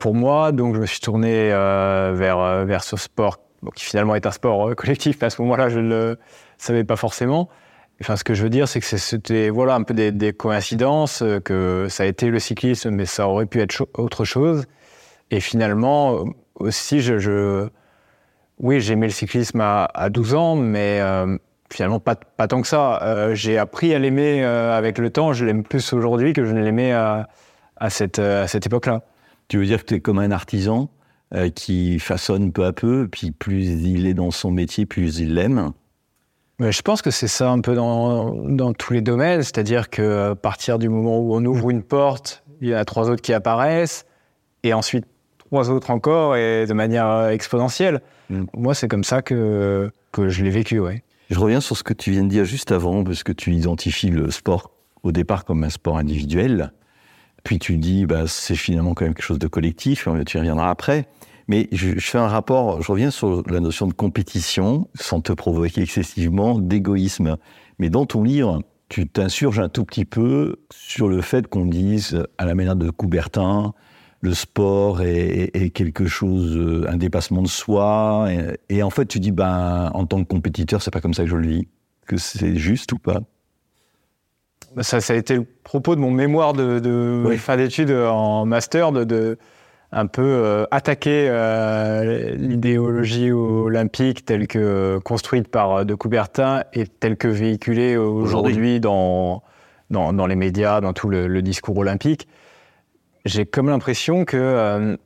pour 0.00 0.14
moi. 0.14 0.52
Donc, 0.52 0.74
je 0.74 0.80
me 0.80 0.86
suis 0.86 1.00
tourné 1.00 1.48
vers, 1.48 2.66
vers 2.66 2.84
ce 2.84 2.96
sport 2.98 3.38
qui 3.74 3.86
finalement 3.86 4.14
est 4.14 4.26
un 4.26 4.32
sport 4.32 4.74
collectif. 4.76 5.16
Mais 5.20 5.28
à 5.28 5.30
ce 5.30 5.40
moment-là, 5.42 5.68
je 5.68 5.78
ne 5.78 5.88
le 5.88 6.18
savais 6.58 6.84
pas 6.84 6.96
forcément. 6.96 7.48
Enfin, 8.00 8.16
ce 8.16 8.24
que 8.24 8.34
je 8.34 8.42
veux 8.42 8.50
dire, 8.50 8.68
c'est 8.68 8.80
que 8.80 8.86
c'était 8.86 9.48
voilà 9.48 9.74
un 9.74 9.82
peu 9.82 9.94
des, 9.94 10.32
coïncidences, 10.34 11.22
euh, 11.22 11.40
que 11.40 11.86
ça 11.88 12.02
a 12.02 12.06
été 12.06 12.28
le 12.28 12.38
cyclisme, 12.38 12.90
mais 12.90 13.06
ça 13.06 13.26
aurait 13.26 13.46
pu 13.46 13.60
être 13.60 13.88
autre 13.94 14.24
chose. 14.24 14.66
Et 15.30 15.40
finalement, 15.40 16.16
euh, 16.16 16.24
aussi, 16.56 17.00
oui, 18.58 18.80
j'ai 18.80 18.92
aimé 18.92 19.06
le 19.06 19.12
cyclisme 19.12 19.60
à, 19.60 19.84
à 19.94 20.10
12 20.10 20.34
ans, 20.34 20.56
mais 20.56 21.00
euh, 21.00 21.38
finalement 21.70 21.98
pas, 21.98 22.16
tant 22.16 22.60
que 22.60 22.68
ça. 22.68 23.34
J'ai 23.34 23.56
appris 23.58 23.94
à 23.94 23.98
l'aimer 23.98 24.44
avec 24.44 24.98
le 24.98 25.10
temps. 25.10 25.32
Je 25.32 25.44
l'aime 25.44 25.62
plus 25.62 25.92
aujourd'hui 25.92 26.32
que 26.32 26.44
je 26.44 26.52
ne 26.52 26.62
l'aimais 26.62 26.92
à, 26.92 27.28
cette, 27.88 28.18
à 28.18 28.46
cette 28.46 28.66
époque-là. 28.66 29.02
Tu 29.48 29.58
veux 29.58 29.66
dire 29.66 29.80
que 29.80 29.86
tu 29.86 29.94
es 29.94 30.00
comme 30.00 30.18
un 30.18 30.30
artisan 30.30 30.90
qui 31.54 31.98
façonne 31.98 32.52
peu 32.52 32.64
à 32.64 32.72
peu, 32.72 33.08
puis 33.10 33.30
plus 33.30 33.64
il 33.64 34.06
est 34.06 34.14
dans 34.14 34.30
son 34.30 34.50
métier, 34.50 34.86
plus 34.86 35.18
il 35.18 35.34
l'aime? 35.34 35.72
Mais 36.58 36.72
je 36.72 36.80
pense 36.80 37.02
que 37.02 37.10
c'est 37.10 37.28
ça 37.28 37.50
un 37.50 37.60
peu 37.60 37.74
dans, 37.74 38.32
dans 38.32 38.72
tous 38.72 38.94
les 38.94 39.02
domaines, 39.02 39.42
c'est-à-dire 39.42 39.90
que 39.90 40.30
à 40.30 40.34
partir 40.34 40.78
du 40.78 40.88
moment 40.88 41.18
où 41.18 41.34
on 41.34 41.44
ouvre 41.44 41.70
une 41.70 41.82
porte, 41.82 42.42
il 42.60 42.68
y 42.68 42.74
en 42.74 42.78
a 42.78 42.84
trois 42.84 43.10
autres 43.10 43.20
qui 43.20 43.34
apparaissent, 43.34 44.06
et 44.62 44.72
ensuite 44.72 45.04
trois 45.38 45.70
autres 45.70 45.90
encore, 45.90 46.36
et 46.36 46.66
de 46.66 46.72
manière 46.72 47.08
euh, 47.08 47.30
exponentielle. 47.30 48.00
Mm. 48.30 48.44
Moi, 48.54 48.74
c'est 48.74 48.88
comme 48.88 49.04
ça 49.04 49.20
que, 49.20 49.90
que 50.12 50.28
je 50.28 50.42
l'ai 50.42 50.50
vécu, 50.50 50.78
ouais. 50.78 51.02
Je 51.28 51.38
reviens 51.38 51.60
sur 51.60 51.76
ce 51.76 51.82
que 51.82 51.92
tu 51.92 52.12
viens 52.12 52.24
de 52.24 52.28
dire 52.28 52.44
juste 52.44 52.72
avant, 52.72 53.04
parce 53.04 53.22
que 53.22 53.32
tu 53.32 53.52
identifies 53.52 54.10
le 54.10 54.30
sport 54.30 54.70
au 55.02 55.12
départ 55.12 55.44
comme 55.44 55.62
un 55.62 55.70
sport 55.70 55.98
individuel. 55.98 56.72
Puis 57.44 57.58
tu 57.58 57.76
dis, 57.76 58.06
bah, 58.06 58.24
c'est 58.26 58.56
finalement 58.56 58.94
quand 58.94 59.04
même 59.04 59.14
quelque 59.14 59.24
chose 59.24 59.38
de 59.38 59.46
collectif, 59.46 60.08
euh, 60.08 60.24
tu 60.24 60.36
y 60.36 60.40
reviendras 60.40 60.70
après. 60.70 61.06
Mais 61.48 61.68
je, 61.72 61.90
je 61.98 62.10
fais 62.10 62.18
un 62.18 62.26
rapport, 62.28 62.82
je 62.82 62.90
reviens 62.90 63.10
sur 63.10 63.42
la 63.48 63.60
notion 63.60 63.86
de 63.86 63.92
compétition, 63.92 64.88
sans 64.94 65.20
te 65.20 65.32
provoquer 65.32 65.82
excessivement, 65.82 66.58
d'égoïsme. 66.58 67.36
Mais 67.78 67.88
dans 67.88 68.04
ton 68.04 68.24
livre, 68.24 68.62
tu 68.88 69.06
t'insurges 69.08 69.60
un 69.60 69.68
tout 69.68 69.84
petit 69.84 70.04
peu 70.04 70.56
sur 70.72 71.08
le 71.08 71.20
fait 71.22 71.46
qu'on 71.46 71.66
dise, 71.66 72.22
à 72.38 72.46
la 72.46 72.54
manière 72.54 72.74
de 72.76 72.90
Coubertin, 72.90 73.74
le 74.22 74.34
sport 74.34 75.02
est, 75.02 75.50
est- 75.54 75.56
est 75.56 75.70
quelque 75.70 76.06
chose, 76.06 76.56
euh, 76.56 76.86
un 76.88 76.96
dépassement 76.96 77.42
de 77.42 77.48
soi. 77.48 78.26
Et, 78.68 78.76
et 78.78 78.82
en 78.82 78.90
fait, 78.90 79.06
tu 79.06 79.20
dis, 79.20 79.30
ben, 79.30 79.90
en 79.94 80.04
tant 80.06 80.18
que 80.24 80.28
compétiteur, 80.28 80.82
c'est 80.82 80.90
pas 80.90 81.00
comme 81.00 81.14
ça 81.14 81.22
que 81.22 81.30
je 81.30 81.36
le 81.36 81.46
vis. 81.46 81.68
Que 82.06 82.16
c'est 82.16 82.56
juste 82.56 82.92
ou 82.92 82.98
pas? 82.98 83.20
Ça, 84.80 85.00
ça 85.00 85.12
a 85.12 85.16
été 85.16 85.36
le 85.36 85.44
propos 85.64 85.94
de 85.94 86.00
mon 86.00 86.10
mémoire 86.10 86.52
de, 86.52 86.80
de 86.80 87.24
Oui. 87.26 87.38
fin 87.38 87.56
d'études 87.56 87.90
en 87.90 88.44
master, 88.46 88.92
de, 88.92 89.04
de 89.04 89.38
un 89.96 90.06
peu 90.06 90.22
euh, 90.22 90.66
attaquer 90.70 91.26
euh, 91.30 92.34
l'idéologie 92.36 93.32
olympique 93.32 94.26
telle 94.26 94.46
que 94.46 94.58
euh, 94.58 95.00
construite 95.00 95.48
par 95.48 95.86
de 95.86 95.94
Coubertin 95.94 96.64
et 96.74 96.86
telle 96.86 97.16
que 97.16 97.28
véhiculée 97.28 97.96
aujourd'hui 97.96 98.78
dans, 98.78 99.42
dans, 99.88 100.12
dans 100.12 100.26
les 100.26 100.36
médias, 100.36 100.82
dans 100.82 100.92
tout 100.92 101.08
le, 101.08 101.26
le 101.26 101.40
discours 101.40 101.78
olympique. 101.78 102.28
J'ai 103.24 103.46
comme 103.46 103.70
l'impression 103.70 104.26
que 104.26 104.98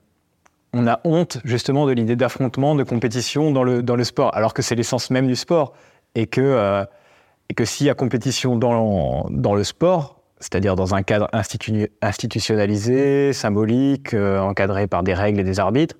on 0.72 0.86
a 0.86 1.00
honte 1.04 1.38
justement 1.44 1.86
de 1.86 1.92
l'idée 1.92 2.16
d'affrontement, 2.16 2.74
de 2.74 2.82
compétition 2.82 3.52
dans 3.52 3.62
le, 3.62 3.84
dans 3.84 3.96
le 3.96 4.04
sport, 4.04 4.34
alors 4.34 4.54
que 4.54 4.60
c'est 4.60 4.74
l'essence 4.74 5.10
même 5.10 5.28
du 5.28 5.36
sport 5.36 5.72
et 6.16 6.26
que 6.26 6.84
et 7.48 7.54
que 7.54 7.64
s'il 7.64 7.86
y 7.86 7.90
a 7.90 7.94
compétition 7.94 8.56
dans, 8.56 9.26
dans 9.30 9.54
le 9.54 9.64
sport, 9.64 10.19
c'est-à-dire 10.40 10.74
dans 10.74 10.94
un 10.94 11.02
cadre 11.02 11.28
institu- 11.32 11.88
institutionnalisé, 12.02 13.32
symbolique, 13.32 14.14
euh, 14.14 14.40
encadré 14.40 14.86
par 14.86 15.02
des 15.02 15.14
règles 15.14 15.40
et 15.40 15.44
des 15.44 15.60
arbitres, 15.60 15.96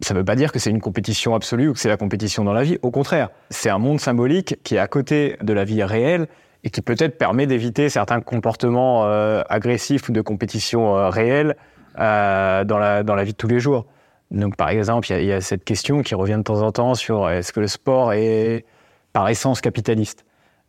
ça 0.00 0.14
ne 0.14 0.18
veut 0.18 0.24
pas 0.24 0.34
dire 0.34 0.50
que 0.50 0.58
c'est 0.58 0.70
une 0.70 0.80
compétition 0.80 1.34
absolue 1.34 1.68
ou 1.68 1.72
que 1.74 1.78
c'est 1.78 1.88
la 1.88 1.96
compétition 1.96 2.42
dans 2.42 2.52
la 2.52 2.64
vie. 2.64 2.78
Au 2.82 2.90
contraire, 2.90 3.30
c'est 3.50 3.70
un 3.70 3.78
monde 3.78 4.00
symbolique 4.00 4.56
qui 4.64 4.74
est 4.74 4.78
à 4.78 4.88
côté 4.88 5.36
de 5.40 5.52
la 5.52 5.64
vie 5.64 5.84
réelle 5.84 6.26
et 6.64 6.70
qui 6.70 6.80
peut-être 6.80 7.16
permet 7.16 7.46
d'éviter 7.46 7.88
certains 7.88 8.20
comportements 8.20 9.04
euh, 9.04 9.42
agressifs 9.48 10.08
ou 10.08 10.12
de 10.12 10.20
compétition 10.20 10.96
euh, 10.96 11.10
réelle 11.10 11.56
dans, 11.96 12.78
la, 12.78 13.04
dans 13.04 13.14
la 13.14 13.22
vie 13.22 13.32
de 13.32 13.36
tous 13.36 13.46
les 13.46 13.60
jours. 13.60 13.86
Donc, 14.32 14.56
par 14.56 14.70
exemple, 14.70 15.12
il 15.12 15.24
y, 15.24 15.32
a 15.32 15.40
cette 15.40 15.64
question 15.64 16.02
qui 16.02 16.16
revient 16.16 16.38
de 16.38 16.42
temps 16.42 16.62
en 16.62 16.72
temps 16.72 16.94
sur 16.94 17.30
est-ce 17.30 17.52
que 17.52 17.60
le 17.60 17.68
sport 17.68 18.12
est 18.12 18.64
par 19.12 19.28
essence 19.28 19.60
capitaliste? 19.60 20.24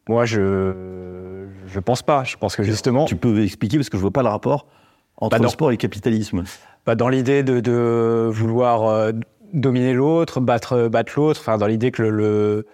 Moi, 0.08 0.26
je 0.26 0.74
je 1.68 1.80
pense 1.80 2.02
pas. 2.04 2.24
Je 2.24 2.38
pense 2.38 2.56
que 2.56 2.64
justement, 2.64 3.06
Tu 3.06 3.16
peux 3.16 3.42
expliquer 3.44 3.78
parce 3.78 3.90
que 3.90 3.98
je 3.98 4.02
vois 4.02 4.12
pas 4.12 4.24
le 4.24 4.30
rapport 4.30 4.68
entre 5.18 5.38
Bah 5.38 5.44
le 5.44 5.50
sport 5.50 5.70
et 5.70 5.74
le 5.74 5.78
capitalisme. 5.78 6.44
bah, 6.86 6.96
dans 6.96 7.10
l'idée 7.10 7.42
de, 7.44 7.60
de 7.60 8.30
vouloir 8.32 8.84
euh, 8.88 9.12
dominer 9.54 9.94
l'autre, 9.94 10.40
battre, 10.42 10.88
battre 10.90 11.14
l'autre, 11.16 11.40
enfin, 11.42 11.58
dans 11.58 11.68
l'idée 11.68 11.92
que 11.92 12.04
le, 12.04 12.10
le, 12.12 12.66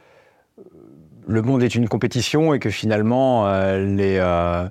le 1.27 1.41
monde 1.41 1.63
est 1.63 1.75
une 1.75 1.87
compétition 1.87 2.53
et 2.53 2.59
que 2.59 2.69
finalement, 2.69 3.47
euh, 3.47 3.85
les, 3.85 4.17
euh, 4.19 4.67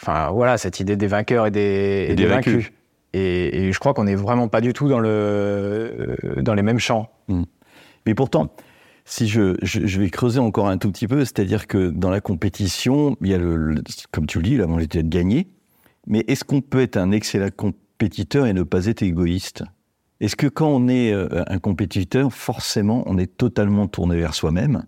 enfin, 0.00 0.30
voilà, 0.30 0.58
cette 0.58 0.78
idée 0.80 0.96
des 0.96 1.06
vainqueurs 1.06 1.46
et 1.46 1.50
des, 1.50 1.60
et 1.60 2.04
Et 2.04 2.08
des 2.14 2.22
des 2.22 2.26
vaincus. 2.26 2.52
vaincus. 2.54 2.72
Et, 3.12 3.66
et 3.66 3.72
je 3.72 3.78
crois 3.80 3.92
qu'on 3.94 4.04
n'est 4.04 4.14
vraiment 4.14 4.46
pas 4.48 4.60
du 4.60 4.72
tout 4.72 4.88
dans, 4.88 5.00
le, 5.00 5.08
euh, 5.08 6.16
dans 6.42 6.54
les 6.54 6.62
mêmes 6.62 6.78
champs. 6.78 7.10
Mais 8.06 8.14
pourtant, 8.14 8.50
si 9.04 9.28
je, 9.28 9.98
vais 9.98 10.10
creuser 10.10 10.38
encore 10.38 10.68
un 10.68 10.78
tout 10.78 10.90
petit 10.90 11.08
peu, 11.08 11.24
c'est-à-dire 11.24 11.66
que 11.66 11.90
dans 11.90 12.10
la 12.10 12.20
compétition, 12.20 13.16
il 13.20 13.28
y 13.28 13.34
a 13.34 13.38
le, 13.38 13.82
comme 14.12 14.26
tu 14.26 14.38
le 14.38 14.44
dis, 14.44 14.56
la 14.56 14.66
volonté 14.66 15.02
de 15.02 15.08
gagner. 15.08 15.48
Mais 16.06 16.24
est-ce 16.28 16.44
qu'on 16.44 16.60
peut 16.60 16.80
être 16.80 16.96
un 16.96 17.10
excellent 17.10 17.50
compétiteur 17.54 18.46
et 18.46 18.52
ne 18.52 18.62
pas 18.62 18.86
être 18.86 19.02
égoïste? 19.02 19.64
Est-ce 20.20 20.36
que 20.36 20.46
quand 20.46 20.68
on 20.68 20.88
est 20.88 21.12
euh, 21.12 21.28
un 21.46 21.58
compétiteur, 21.58 22.32
forcément, 22.32 23.02
on 23.06 23.16
est 23.18 23.36
totalement 23.36 23.86
tourné 23.88 24.16
vers 24.16 24.34
soi-même? 24.34 24.84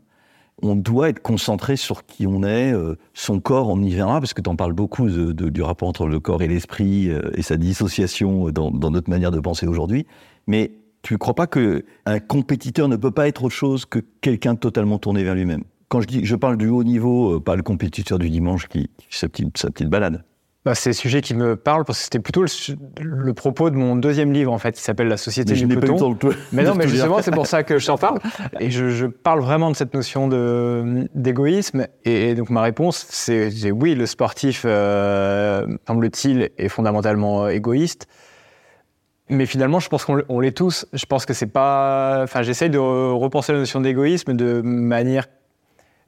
On 0.62 0.76
doit 0.76 1.08
être 1.08 1.20
concentré 1.20 1.76
sur 1.76 2.04
qui 2.06 2.26
on 2.26 2.42
est, 2.44 2.72
euh, 2.72 2.96
son 3.14 3.40
corps, 3.40 3.68
on 3.68 3.82
y 3.82 3.88
viendra, 3.88 4.20
parce 4.20 4.34
que 4.34 4.42
tu 4.42 4.50
en 4.50 4.56
parles 4.56 4.74
beaucoup 4.74 5.08
du 5.08 5.62
rapport 5.62 5.88
entre 5.88 6.06
le 6.06 6.20
corps 6.20 6.42
et 6.42 6.48
l'esprit 6.48 7.08
euh, 7.08 7.30
et 7.34 7.42
sa 7.42 7.56
dissociation 7.56 8.50
dans, 8.50 8.70
dans 8.70 8.90
notre 8.90 9.10
manière 9.10 9.30
de 9.30 9.40
penser 9.40 9.66
aujourd'hui. 9.66 10.06
Mais 10.46 10.72
tu 11.02 11.14
ne 11.14 11.18
crois 11.18 11.34
pas 11.34 11.46
que 11.46 11.84
un 12.06 12.20
compétiteur 12.20 12.88
ne 12.88 12.96
peut 12.96 13.10
pas 13.10 13.28
être 13.28 13.44
autre 13.44 13.54
chose 13.54 13.84
que 13.84 13.98
quelqu'un 14.20 14.54
totalement 14.54 14.98
tourné 14.98 15.24
vers 15.24 15.34
lui-même? 15.34 15.64
Quand 15.88 16.00
je 16.00 16.06
dis, 16.06 16.24
je 16.24 16.36
parle 16.36 16.56
du 16.56 16.68
haut 16.68 16.84
niveau, 16.84 17.36
euh, 17.36 17.40
pas 17.40 17.56
le 17.56 17.62
compétiteur 17.62 18.18
du 18.18 18.30
dimanche 18.30 18.66
qui, 18.68 18.88
fait 19.10 19.18
sa 19.18 19.28
petite, 19.28 19.58
sa 19.58 19.70
petite 19.70 19.88
balade. 19.88 20.24
Bah, 20.64 20.76
c'est 20.76 20.90
le 20.90 20.94
sujet 20.94 21.22
qui 21.22 21.34
me 21.34 21.56
parle 21.56 21.84
parce 21.84 21.98
que 21.98 22.04
c'était 22.04 22.20
plutôt 22.20 22.44
le, 23.00 23.34
propos 23.34 23.68
de 23.68 23.74
mon 23.74 23.96
deuxième 23.96 24.32
livre 24.32 24.52
en 24.52 24.58
fait, 24.58 24.76
qui 24.76 24.80
s'appelle 24.80 25.08
La 25.08 25.16
société 25.16 25.54
Mais 25.54 25.58
du 25.58 25.66
n'ai 25.66 25.74
pas 25.74 25.86
eu 25.86 25.90
le 25.90 25.96
peloton. 25.96 26.30
Mais 26.52 26.62
non, 26.62 26.76
mais 26.76 26.86
justement, 26.86 27.20
c'est 27.20 27.32
pour 27.32 27.48
ça 27.48 27.64
que 27.64 27.78
je 27.78 27.86
t'en 27.86 27.98
parle. 27.98 28.20
Et 28.60 28.70
je, 28.70 28.90
je 28.90 29.06
parle 29.06 29.40
vraiment 29.40 29.72
de 29.72 29.76
cette 29.76 29.92
notion 29.92 30.28
de- 30.28 31.08
d'égoïsme. 31.16 31.88
Et, 32.04 32.30
et 32.30 32.34
donc, 32.36 32.48
ma 32.50 32.62
réponse, 32.62 33.04
c'est 33.10 33.50
c'est 33.50 33.72
oui, 33.72 33.96
le 33.96 34.06
sportif, 34.06 34.62
euh, 34.64 35.66
semble-t-il, 35.88 36.50
est 36.56 36.68
fondamentalement 36.68 37.46
euh, 37.46 37.48
égoïste. 37.48 38.06
Mais 39.32 39.46
finalement, 39.46 39.80
je 39.80 39.88
pense 39.88 40.04
qu'on 40.04 40.40
l'est 40.40 40.52
tous. 40.56 40.86
Je 40.92 41.06
pense 41.06 41.24
que 41.24 41.32
c'est 41.32 41.46
pas. 41.46 42.20
Enfin, 42.22 42.42
j'essaye 42.42 42.68
de 42.68 42.76
re- 42.76 43.18
repenser 43.18 43.52
la 43.54 43.60
notion 43.60 43.80
d'égoïsme 43.80 44.34
de 44.34 44.60
manière 44.60 45.26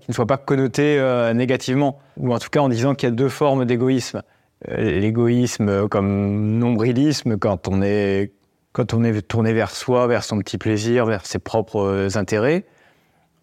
qui 0.01 0.11
ne 0.11 0.15
soit 0.15 0.27
pas 0.27 0.37
connotée 0.37 0.99
euh, 0.99 1.33
négativement. 1.33 1.99
Ou 2.19 2.35
en 2.35 2.39
tout 2.39 2.51
cas 2.51 2.61
en 2.61 2.69
disant 2.69 2.95
qu'il 2.95 3.09
y 3.09 3.13
a 3.13 3.15
deux 3.15 3.31
formes 3.31 3.65
d'égoïsme. 3.65 4.23
Euh, 4.69 5.01
L'égoïsme 5.01 5.89
comme 5.89 6.59
nombrilisme, 6.59 7.39
quand 7.39 7.67
on 7.67 7.81
est 7.81 8.35
quand 8.75 8.93
on 8.93 9.03
est 9.05 9.23
tourné 9.27 9.55
vers 9.55 9.71
soi, 9.71 10.07
vers 10.07 10.23
son 10.23 10.39
petit 10.41 10.59
plaisir, 10.59 11.07
vers 11.07 11.25
ses 11.25 11.39
propres 11.39 11.81
euh, 11.81 12.09
intérêts. 12.17 12.67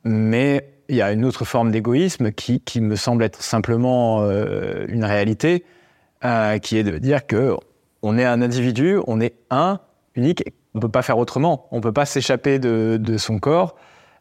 Mais 0.03 0.75
il 0.89 0.95
y 0.95 1.01
a 1.01 1.11
une 1.11 1.25
autre 1.25 1.43
forme 1.43 1.71
d'égoïsme 1.71 2.31
qui, 2.31 2.59
qui 2.59 2.81
me 2.81 2.95
semble 2.95 3.23
être 3.23 3.41
simplement 3.41 4.29
une 4.89 5.05
réalité, 5.05 5.63
qui 6.61 6.77
est 6.77 6.83
de 6.83 6.97
dire 6.97 7.25
que 7.25 7.55
on 8.01 8.17
est 8.17 8.25
un 8.25 8.41
individu, 8.41 8.99
on 9.07 9.19
est 9.21 9.35
un, 9.49 9.79
unique, 10.15 10.43
on 10.73 10.77
ne 10.77 10.81
peut 10.81 10.89
pas 10.89 11.01
faire 11.01 11.17
autrement, 11.17 11.67
on 11.71 11.77
ne 11.77 11.81
peut 11.81 11.91
pas 11.91 12.05
s'échapper 12.05 12.59
de, 12.59 12.97
de 12.99 13.17
son 13.17 13.39
corps. 13.39 13.75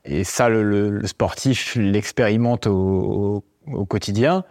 Et 0.05 0.25
ça, 0.25 0.49
le, 0.49 0.63
le- 0.63 1.07
sportif 1.07 1.77
l'expérimente 1.77 2.67
au, 2.67 3.45
au- 3.67 3.85
quotidien. 3.85 4.45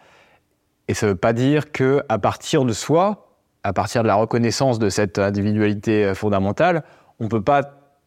Et 0.87 0.93
ça 0.93 1.07
ne 1.07 1.11
veut 1.11 1.17
pas 1.17 1.33
dire 1.33 1.71
que 1.71 2.03
à 2.07 2.19
partir 2.19 2.65
de 2.65 2.73
soi, 2.73 3.35
à 3.63 3.73
partir 3.73 4.03
de 4.03 4.07
la 4.07 4.15
reconnaissance 4.15 4.79
de 4.79 4.89
cette 4.89 5.19
individualité 5.19 6.05
euh, 6.05 6.13
fondamentale, 6.15 6.83
on 7.19 7.25
ne 7.25 7.29
peut 7.29 7.41
pas 7.41 7.61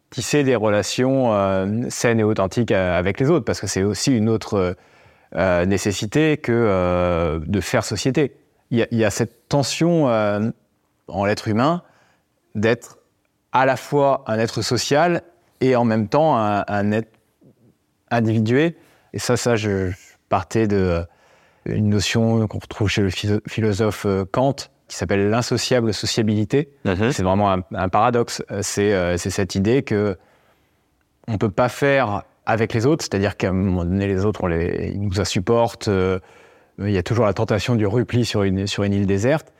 tisser 0.09 0.43
des 0.43 0.55
relations 0.55 1.33
euh, 1.33 1.83
saines 1.89 2.19
et 2.19 2.23
authentiques 2.23 2.71
euh, 2.71 2.97
avec 2.97 3.19
les 3.19 3.29
autres, 3.29 3.45
parce 3.45 3.59
que 3.59 3.67
c'est 3.67 3.83
aussi 3.83 4.15
une 4.15 4.29
autre 4.29 4.75
nécessité 5.65 6.37
que 6.37 7.41
de 7.43 7.59
faire 7.59 7.83
société. 7.83 8.35
Il 8.69 8.85
y 8.91 9.03
a, 9.03 9.09
cette 9.09 9.49
tension 9.49 10.07
en 11.07 11.25
l'être 11.25 11.47
humain 11.47 11.81
d'être 12.55 12.97
à 13.51 13.65
la 13.65 13.75
fois 13.77 14.23
un 14.27 14.39
être 14.39 14.61
social 14.61 15.21
et 15.61 15.75
en 15.75 15.85
même 15.85 16.07
temps 16.07 16.37
un, 16.37 16.63
un 16.67 16.91
être 16.91 17.11
individué. 18.11 18.75
Et 19.13 19.19
ça, 19.19 19.37
ça, 19.37 19.55
je, 19.55 19.89
je 19.91 19.95
partais 20.29 20.67
de 20.67 20.75
euh, 20.77 21.03
une 21.65 21.89
notion 21.89 22.47
qu'on 22.47 22.59
retrouve 22.59 22.89
chez 22.89 23.01
le 23.01 23.09
philo- 23.09 23.41
philosophe 23.47 24.05
euh, 24.05 24.25
Kant, 24.31 24.55
qui 24.87 24.97
s'appelle 24.97 25.29
l'insociable 25.29 25.93
sociabilité. 25.93 26.69
C'est 27.11 27.23
vraiment 27.23 27.51
un, 27.51 27.63
un 27.73 27.89
paradoxe. 27.89 28.43
Euh, 28.51 28.59
C'est 28.61 28.93
euh, 28.93 29.17
cette 29.17 29.55
idée 29.55 29.83
que 29.83 30.17
on 31.27 31.37
peut 31.37 31.51
pas 31.51 31.69
faire 31.69 32.23
avec 32.45 32.73
les 32.73 32.85
autres, 32.85 33.05
c'est-à-dire 33.05 33.37
qu'à 33.37 33.49
un 33.49 33.53
moment 33.53 33.85
donné, 33.85 34.07
les 34.07 34.25
autres, 34.25 34.43
on 34.43 34.47
les, 34.47 34.91
ils 34.93 35.01
nous 35.01 35.21
insupportent. 35.21 35.87
euh, 35.87 36.19
il 36.79 36.91
y 36.91 36.97
a 36.97 37.03
toujours 37.03 37.25
la 37.25 37.33
tentation 37.33 37.75
du 37.75 37.85
repli 37.87 38.25
sur 38.25 38.43
une, 38.43 38.67
sur 38.67 38.83
une 38.83 38.93
île 38.93 39.05
déserte. 39.05 39.53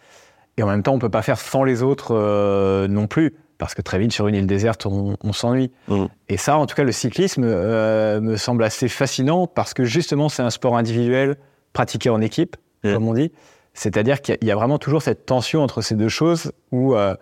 Et 0.58 0.64
en 0.64 0.68
même 0.68 0.84
temps, 0.84 0.94
on 0.94 1.00
peut 1.00 1.10
pas 1.10 1.22
faire 1.24 1.40
sans 1.40 1.64
les 1.64 1.82
autres 1.84 2.14
euh, 2.16 2.88
non 2.88 3.08
plus, 3.08 3.36
parce 3.58 3.74
que 3.74 3.82
très 3.82 3.98
vite, 3.98 4.12
sur 4.12 4.28
une 4.28 4.36
île 4.36 4.46
déserte, 4.48 4.86
on, 4.86 5.18
on 5.24 5.34
s'ennuie. 5.34 5.72
Mhm. 5.88 6.08
Et 6.30 6.38
ça, 6.38 6.58
en 6.58 6.66
tout 6.68 6.76
cas, 6.76 6.84
le 6.84 6.92
cyclisme 6.92 7.44
euh, 7.46 8.22
me 8.22 8.38
semble 8.38 8.64
assez 8.64 8.88
fascinant, 8.88 9.48
parce 9.48 9.74
que 9.74 9.84
justement, 9.84 10.30
c'est 10.30 10.44
un 10.44 10.50
sport 10.52 10.78
individuel 10.78 11.38
pratiqué 11.74 12.10
en 12.10 12.22
équipe, 12.22 12.56
Ouais. 12.84 12.94
comme 12.94 13.08
on 13.08 13.14
dit. 13.14 13.32
C'est-à-dire 13.74 14.22
qu'il 14.22 14.34
y 14.34 14.36
a- 14.36 14.40
il 14.42 14.48
y 14.48 14.52
a 14.52 14.56
vraiment 14.56 14.78
toujours 14.78 15.02
cette 15.02 15.26
tension 15.26 15.64
entre 15.64 15.82
ces 15.82 15.96
deux 15.96 16.10
choses 16.10 16.52
où 16.72 16.96
euh, 16.96 17.16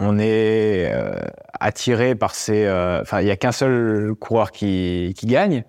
on 0.00 0.18
est 0.18 0.92
attiré 1.60 2.14
par 2.14 2.34
ces. 2.34 2.68
Enfin, 3.00 3.20
il 3.20 3.24
n'y 3.26 3.30
a 3.30 3.36
qu'un 3.36 3.52
seul 3.52 4.12
coureur 4.18 4.50
qui, 4.50 5.14
qui 5.16 5.26
gagne, 5.26 5.64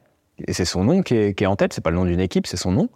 et 0.48 0.52
c'est 0.54 0.66
son 0.66 0.84
nom 0.84 1.02
qui 1.04 1.16
est, 1.16 1.34
qui 1.38 1.44
est 1.44 1.48
en 1.48 1.56
tête. 1.56 1.74
C'est 1.74 1.84
pas 1.84 1.92
le 1.92 1.96
nom 1.98 2.06
d'une 2.06 2.20
équipe, 2.20 2.48
c'est 2.48 2.58
son 2.58 2.72
nom. 2.72 2.90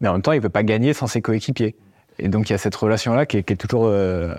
Mais 0.00 0.08
en 0.08 0.12
même 0.12 0.22
temps, 0.22 0.32
il 0.32 0.36
ne 0.36 0.42
peut 0.42 0.48
pas 0.48 0.62
gagner 0.62 0.94
sans 0.94 1.06
ses 1.08 1.20
coéquipiers. 1.20 1.76
Et 2.20 2.28
donc, 2.28 2.50
il 2.50 2.52
y 2.52 2.54
a 2.54 2.58
cette 2.58 2.76
relation-là 2.76 3.26
qui, 3.26 3.38
est- 3.38 3.56
toujours 3.56 3.86
euh, 3.86 4.34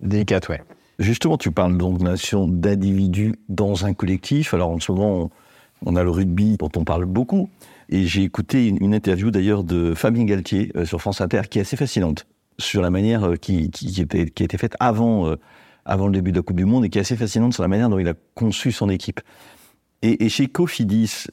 délicate, 0.00 0.48
ouais. 0.48 0.62
Justement, 0.98 1.36
tu 1.36 1.52
parles 1.52 1.76
donc 1.76 1.98
de 1.98 2.46
d'individu 2.46 3.34
dans 3.48 3.84
un 3.86 3.94
collectif. 3.94 4.52
Alors 4.52 4.70
en 4.70 4.80
ce 4.80 4.90
moment, 4.90 5.30
on, 5.86 5.94
a 5.94 6.02
le 6.02 6.10
rugby 6.10 6.56
dont 6.56 6.70
on 6.76 6.82
parle 6.84 7.04
beaucoup. 7.04 7.50
Et 7.88 8.04
j'ai 8.04 8.22
écouté 8.24 8.66
une, 8.66 8.94
interview 8.94 9.30
d'ailleurs 9.30 9.62
de 9.62 9.94
Fabien 9.94 10.24
Galtier 10.24 10.72
euh, 10.76 10.84
sur 10.84 11.00
France 11.00 11.20
Inter 11.20 11.42
qui 11.48 11.58
est 11.58 11.62
assez 11.62 11.76
fascinante 11.76 12.26
sur 12.58 12.82
la 12.82 12.90
manière 12.90 13.24
euh, 13.24 13.36
qui, 13.36 13.70
a 14.00 14.16
été 14.18 14.58
faite 14.58 14.74
avant, 14.80 15.36
le 15.86 16.10
début 16.10 16.32
de 16.32 16.38
la 16.38 16.42
Coupe 16.42 16.56
du 16.56 16.64
Monde 16.64 16.84
et 16.84 16.90
qui 16.90 16.98
est 16.98 17.02
assez 17.02 17.16
fascinante 17.16 17.52
sur 17.52 17.62
la 17.62 17.68
manière 17.68 17.88
dont 17.88 18.00
il 18.00 18.08
a 18.08 18.14
conçu 18.34 18.72
son 18.72 18.88
équipe. 18.88 19.20
Et, 20.02 20.28
chez 20.28 20.48
Cofidis, 20.48 21.26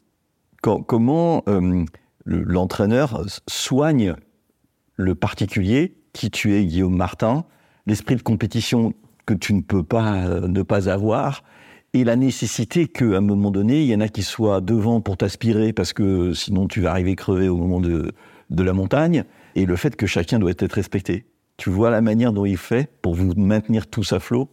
co- 0.61 0.83
comment 0.83 1.43
le- 1.47 1.85
l'entraîneur 2.43 3.23
soigne 3.47 4.15
le 4.95 5.15
particulier, 5.15 5.95
qui 6.13 6.31
tu 6.31 6.55
es, 6.55 6.65
Guillaume 6.65 6.95
Martin, 6.95 7.45
l'esprit 7.85 8.15
de 8.15 8.21
compétition 8.21 8.93
que 9.25 9.33
tu 9.33 9.53
ne 9.53 9.61
peux 9.61 9.83
pas 9.83 10.25
euh, 10.25 10.47
ne 10.47 10.61
pas 10.61 10.89
avoir, 10.89 11.43
et 11.93 12.03
la 12.03 12.15
nécessité 12.15 12.87
qu'à 12.87 13.05
un 13.17 13.21
moment 13.21 13.51
donné, 13.51 13.81
il 13.81 13.87
y 13.87 13.95
en 13.95 14.01
a 14.01 14.07
qui 14.07 14.23
soient 14.23 14.61
devant 14.61 15.01
pour 15.01 15.17
t'aspirer, 15.17 15.73
parce 15.73 15.93
que 15.93 16.33
sinon 16.33 16.67
tu 16.67 16.81
vas 16.81 16.91
arriver 16.91 17.15
crevé 17.15 17.47
au 17.47 17.57
moment 17.57 17.79
de, 17.79 18.11
de 18.49 18.63
la 18.63 18.73
montagne, 18.73 19.23
et 19.55 19.65
le 19.65 19.75
fait 19.75 19.95
que 19.95 20.05
chacun 20.05 20.39
doit 20.39 20.51
être 20.57 20.73
respecté. 20.73 21.25
Tu 21.57 21.69
vois 21.69 21.89
la 21.89 22.01
manière 22.01 22.33
dont 22.33 22.45
il 22.45 22.57
fait 22.57 22.89
pour 23.01 23.15
vous 23.15 23.33
maintenir 23.35 23.87
tous 23.87 24.11
à 24.13 24.19
flot? 24.19 24.49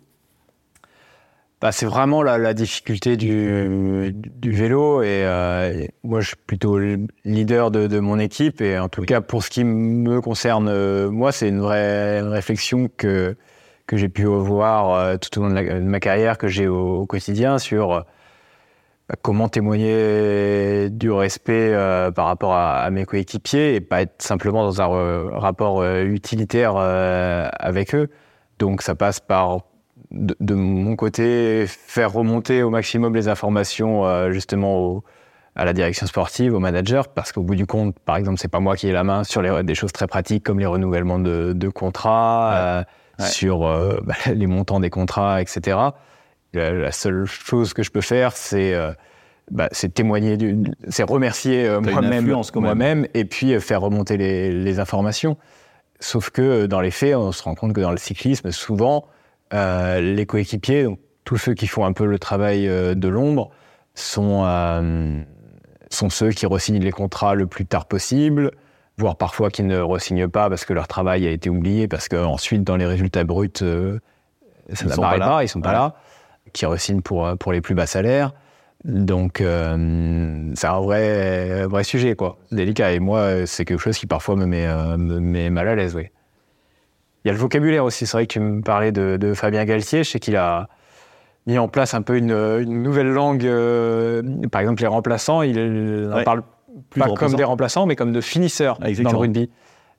Bah, 1.63 1.71
c'est 1.71 1.87
vraiment 1.87 2.25
la, 2.25 2.39
la 2.39 2.55
difficulté 2.55 3.17
du, 3.17 4.13
du 4.13 4.51
vélo. 4.51 5.03
Et 5.03 5.23
euh, 5.25 5.87
moi, 6.03 6.21
je 6.21 6.29
suis 6.29 6.37
plutôt 6.37 6.77
le 6.77 7.07
leader 7.25 7.71
de, 7.71 7.87
de 7.87 8.01
mon 8.01 8.19
équipe. 8.19 8.61
Et 8.61 8.77
en 8.81 8.89
tout 8.89 9.03
cas, 9.03 9.21
pour 9.21 9.45
ce 9.45 9.51
qui 9.51 9.63
me 9.63 10.21
concerne, 10.21 10.67
euh, 10.69 11.09
moi, 11.09 11.31
c'est 11.31 11.49
une 11.49 11.61
vraie 11.61 12.21
réflexion 12.21 12.91
que, 12.97 13.37
que 13.87 13.97
j'ai 13.97 14.09
pu 14.09 14.27
avoir 14.27 14.93
euh, 14.95 15.17
tout 15.19 15.39
au 15.39 15.43
long 15.45 15.51
de, 15.51 15.55
la- 15.55 15.75
de 15.79 15.85
ma 15.85 16.01
carrière, 16.01 16.37
que 16.37 16.49
j'ai 16.49 16.67
au, 16.67 16.97
au 17.03 17.07
quotidien 17.07 17.59
sur 17.59 18.05
bah, 19.09 19.15
comment 19.23 19.49
témoigner 19.49 20.91
du 20.91 21.13
respect 21.13 21.73
par 22.15 22.27
rapport 22.27 22.55
à, 22.55 22.81
à 22.81 22.91
mes 22.91 23.05
coéquipiers 23.05 23.77
et 23.77 23.81
pas 23.81 24.03
être 24.03 24.21
simplement 24.21 24.65
dans 24.65 24.83
un 24.83 25.31
rapport 25.39 25.85
utilitaire 25.85 26.77
avec 26.77 27.95
eux. 27.95 28.09
Donc, 28.59 28.83
ça 28.83 28.95
passe 28.97 29.21
par 29.21 29.61
de, 30.13 30.37
de 30.41 30.55
mon 30.55 30.95
côté, 30.97 31.65
faire 31.67 32.13
remonter 32.13 32.63
au 32.63 32.71
maximum 32.71 33.15
les 33.15 33.29
informations 33.29 34.07
euh, 34.07 34.31
justement 34.31 34.79
au- 34.79 35.05
à 35.55 35.65
la 35.67 35.73
direction 35.75 36.07
sportive, 36.07 36.55
au 36.55 36.61
manager, 36.61 37.09
parce 37.09 37.31
qu'au 37.33 37.43
bout 37.43 37.55
du 37.57 37.67
compte, 37.67 37.99
par 38.01 38.17
exemple, 38.17 38.39
c'est 38.41 38.49
pas 38.49 38.61
moi 38.61 38.75
qui 38.77 38.89
ai 38.89 38.93
la 38.93 39.05
main 39.05 39.23
sur 39.25 39.43
les, 39.43 39.63
des 39.63 39.75
choses 39.75 39.93
très 39.93 40.07
pratiques 40.07 40.45
comme 40.45 40.59
les 40.59 40.65
renouvellements 40.67 41.19
de, 41.19 41.53
de 41.55 41.69
contrats, 41.69 42.55
euh, 42.55 42.83
Ouais. 43.19 43.27
sur 43.27 43.67
euh, 43.67 44.01
bah, 44.05 44.15
les 44.35 44.47
montants 44.47 44.81
des 44.81 44.89
contrats, 44.89 45.43
etc. 45.43 45.77
La, 46.55 46.73
la 46.73 46.91
seule 46.93 47.27
chose 47.27 47.75
que 47.75 47.83
je 47.83 47.91
peux 47.91 48.01
faire, 48.01 48.33
c'est 48.35 48.75
bah, 49.51 49.69
c'est 49.73 49.93
témoigner, 49.93 50.39
c'est 50.89 51.03
remercier 51.03 51.69
moi-même, 51.83 52.35
moi-même, 52.55 53.07
et 53.13 53.27
puis 53.27 53.61
faire 53.61 53.83
remonter 53.83 54.17
les, 54.17 54.51
les 54.51 54.81
informations. 54.81 55.37
Sauf 56.01 56.31
que 56.31 56.65
dans 56.65 56.81
les 56.81 56.91
faits, 56.91 57.15
on 57.17 57.33
se 57.33 57.43
rend 57.43 57.55
compte 57.55 57.75
que 57.75 57.81
dans 57.83 57.91
le 57.91 57.99
cyclisme, 57.99 58.51
souvent, 58.51 59.05
les 59.53 60.27
coéquipiers, 60.27 60.85
donc 60.85 60.99
tous 61.25 61.37
ceux 61.37 61.55
qui 61.55 61.67
font 61.67 61.85
un 61.85 61.93
peu 61.93 62.05
le 62.07 62.19
travail 62.19 62.69
euh, 62.69 62.95
de 62.95 63.09
l'ombre, 63.09 63.51
sont, 63.95 64.43
euh, 64.45 65.21
sont 65.91 66.11
ceux 66.11 66.31
qui 66.31 66.47
re-signent 66.47 66.83
les 66.83 66.91
contrats 66.91 67.35
le 67.35 67.47
plus 67.47 67.67
tard 67.67 67.87
possible, 67.87 68.51
voire 68.99 69.17
parfois 69.17 69.51
qui 69.51 69.63
ne 69.63 69.79
re-signent 69.79 70.29
pas 70.29 70.49
parce 70.49 70.65
que 70.65 70.73
leur 70.73 70.89
travail 70.89 71.27
a 71.27 71.31
été 71.31 71.51
oublié, 71.51 71.89
parce 71.89 72.09
qu'ensuite, 72.09 72.65
dans 72.65 72.77
les 72.77 72.87
résultats 72.87 73.25
bruts, 73.25 73.51
euh, 73.63 73.99
ça 74.73 74.87
n'apparaît 74.87 75.19
pas 75.19 75.29
pas, 75.29 75.45
ils 75.45 75.49
sont 75.49 75.61
pas 75.61 75.69
Ouais. 75.69 75.75
là, 75.75 75.95
qui 76.53 76.67
re-signent 76.67 77.03
pour, 77.03 77.27
euh, 77.27 77.37
pour 77.37 77.53
les 77.53 77.61
plus 77.61 77.75
bas 77.75 77.87
salaires. 77.87 78.33
Donc, 78.85 79.41
euh, 79.41 80.51
c'est 80.55 80.67
un 80.67 80.81
vrai, 80.81 81.67
vrai 81.67 81.85
sujet, 81.85 82.17
quoi. 82.17 82.39
Délicat. 82.51 82.93
Et 82.93 82.99
moi, 82.99 83.19
euh, 83.19 83.47
c'est 83.47 83.65
quelque 83.65 83.79
chose 83.81 83.97
qui 83.97 84.07
parfois 84.09 84.35
me 84.35 84.45
met, 84.45 84.67
euh, 84.67 84.97
me 84.97 85.21
met 85.21 85.51
mal 85.51 85.69
à 85.69 85.77
l'aise, 85.77 85.95
oui. 85.95 86.09
Il 87.25 87.29
y 87.29 87.31
a 87.31 87.33
le 87.35 87.39
vocabulaire 87.39 87.85
aussi. 87.85 88.07
C'est 88.07 88.17
vrai 88.17 88.27
que 88.27 88.33
tu 88.33 88.41
me 88.41 88.63
parlais 88.63 88.93
de, 88.93 89.17
de 89.17 89.35
Fabien 89.35 89.65
Galtier. 89.65 90.05
Je 90.05 90.11
sais 90.11 90.19
qu'il 90.21 90.37
a 90.37 90.69
mis 91.47 91.59
en 91.59 91.69
place 91.69 91.95
un 91.95 92.03
peu 92.03 92.17
une, 92.17 92.31
une 92.33 92.83
nouvelle 92.83 93.09
langue. 93.11 93.45
euh, 93.47 94.23
par 94.51 94.61
exemple, 94.61 94.83
les 94.83 94.89
remplaçants, 94.89 95.43
il 95.43 95.59
en 96.13 96.17
Ouais. 96.17 96.25
parle 96.25 96.43
plus 96.91 97.01
pas 97.01 97.09
de 97.09 97.15
comme 97.15 97.35
des 97.35 97.45
remplaçants. 97.45 97.87
mais 97.87 97.97
comme 97.97 98.13
de 98.13 98.21
finisseurs 98.21 98.77
Ah, 98.81 98.85
dans 98.85 98.89
exactement. 98.89 99.13
le 99.21 99.27
rugby. 99.27 99.51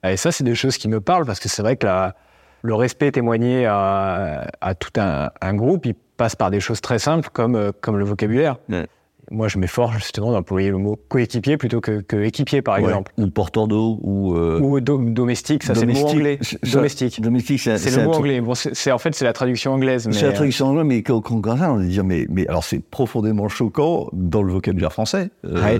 Et 0.06 0.16
ça, 0.16 0.32
c'est 0.32 0.44
des 0.44 0.54
choses 0.54 0.76
qui 0.76 0.88
me 0.88 1.00
parlent 1.00 1.24
parce 1.24 1.40
que 1.40 1.48
c'est 1.48 1.62
vrai 1.62 1.76
que 1.76 1.86
la- 1.86 2.14
le 2.62 2.74
respect 2.74 3.10
témoigné 3.12 3.66
à, 3.66 4.46
à 4.60 4.74
tout 4.74 4.90
un, 4.98 5.30
un 5.40 5.54
groupe, 5.54 5.84
il 5.86 5.94
passe 6.16 6.34
par 6.36 6.50
des 6.50 6.60
choses 6.60 6.80
très 6.80 6.98
simples 6.98 7.28
comme, 7.32 7.56
euh, 7.56 7.72
comme 7.80 7.98
le 7.98 8.04
vocabulaire. 8.04 8.56
Ouais. 8.70 8.86
Moi, 9.30 9.48
je 9.48 9.58
m'efforce 9.58 9.94
justement 9.94 10.32
d'employer 10.32 10.70
le 10.70 10.76
mot 10.78 10.98
coéquipier 11.08 11.56
plutôt 11.56 11.80
que, 11.80 12.00
que 12.02 12.16
équipier, 12.22 12.60
par 12.62 12.76
Ouais. 12.76 12.84
exemple. 12.84 13.12
Ou 13.18 13.28
porteur 13.30 13.66
d'eau, 13.68 13.98
ou. 14.02 14.34
euh, 14.34 14.60
Ou 14.60 14.80
do- 14.80 14.98
domestique, 14.98 15.62
ça 15.62 15.74
c'est 15.74 15.86
le 15.86 15.94
mot 15.94 16.06
anglais. 16.06 16.38
Ça- 16.42 16.56
Domestique. 16.72 17.20
Domestique, 17.20 17.60
c'est 17.60 17.96
le 17.96 18.04
mot 18.04 18.12
anglais. 18.12 18.40
Bon, 18.40 18.54
c'est 18.54 18.92
en 18.92 18.98
fait, 18.98 19.14
c'est 19.14 19.24
la 19.24 19.32
traduction 19.32 19.72
anglaise. 19.72 20.08
C'est 20.12 20.26
la 20.26 20.32
traduction 20.32 20.66
anglaise, 20.66 20.84
mais 20.86 21.02
quand 21.02 21.20
quand 21.20 21.34
on 21.34 21.38
regarde 21.38 21.58
ça, 21.58 21.72
on 21.72 21.76
va 21.78 21.84
dire, 21.84 22.04
mais, 22.04 22.26
mais 22.28 22.46
alors 22.48 22.64
c'est 22.64 22.80
profondément 22.80 23.48
choquant 23.48 24.08
dans 24.12 24.42
le 24.42 24.52
vocabulaire 24.52 24.92
français. 24.92 25.30
euh, 25.46 25.54
Ouais. 25.62 25.78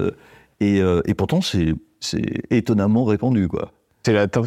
et, 0.60 0.80
euh, 0.80 1.02
et 1.06 1.14
pourtant, 1.14 1.40
c'est 1.40 1.74
étonnamment 2.50 3.04
répandu, 3.04 3.48
quoi. 3.48 3.72
c'est 4.04 4.12
la, 4.12 4.26
tra- 4.26 4.40
La 4.42 4.46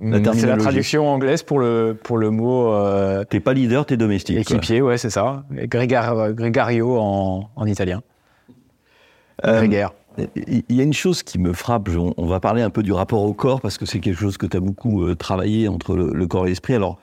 c'est 0.00 0.10
la 0.10 0.20
terminologie. 0.32 0.58
traduction 0.62 1.08
anglaise 1.08 1.42
pour 1.42 1.58
le, 1.60 1.96
pour 2.02 2.18
le 2.18 2.30
mot 2.30 2.72
euh, 2.72 3.24
T'es 3.24 3.40
pas 3.40 3.52
leader, 3.54 3.86
t'es 3.86 3.96
domestique. 3.96 4.44
quoi. 4.46 4.56
équipier, 4.56 4.82
ouais, 4.82 4.98
c'est 4.98 5.10
ça. 5.10 5.44
Grégar- 5.52 6.32
Gregario 6.32 6.96
en, 6.98 7.50
en 7.54 7.66
italien. 7.66 8.02
Euh, 9.44 9.58
Grégaire. 9.58 9.92
Il 10.36 10.64
y 10.68 10.80
a 10.80 10.84
une 10.84 10.92
chose 10.92 11.22
qui 11.22 11.38
me 11.38 11.54
frappe, 11.54 11.88
on 11.96 12.26
va 12.26 12.38
parler 12.38 12.60
un 12.60 12.68
peu 12.68 12.82
du 12.82 12.92
rapport 12.92 13.22
au 13.22 13.32
corps, 13.32 13.62
parce 13.62 13.78
que 13.78 13.86
c'est 13.86 13.98
quelque 13.98 14.18
chose 14.18 14.36
que 14.36 14.46
tu 14.46 14.56
as 14.56 14.60
beaucoup 14.60 15.04
euh, 15.04 15.14
travaillé 15.14 15.68
entre 15.68 15.96
le, 15.96 16.26
corps 16.26 16.46
et 16.46 16.50
l'esprit. 16.50 16.74
Alors, 16.74 16.98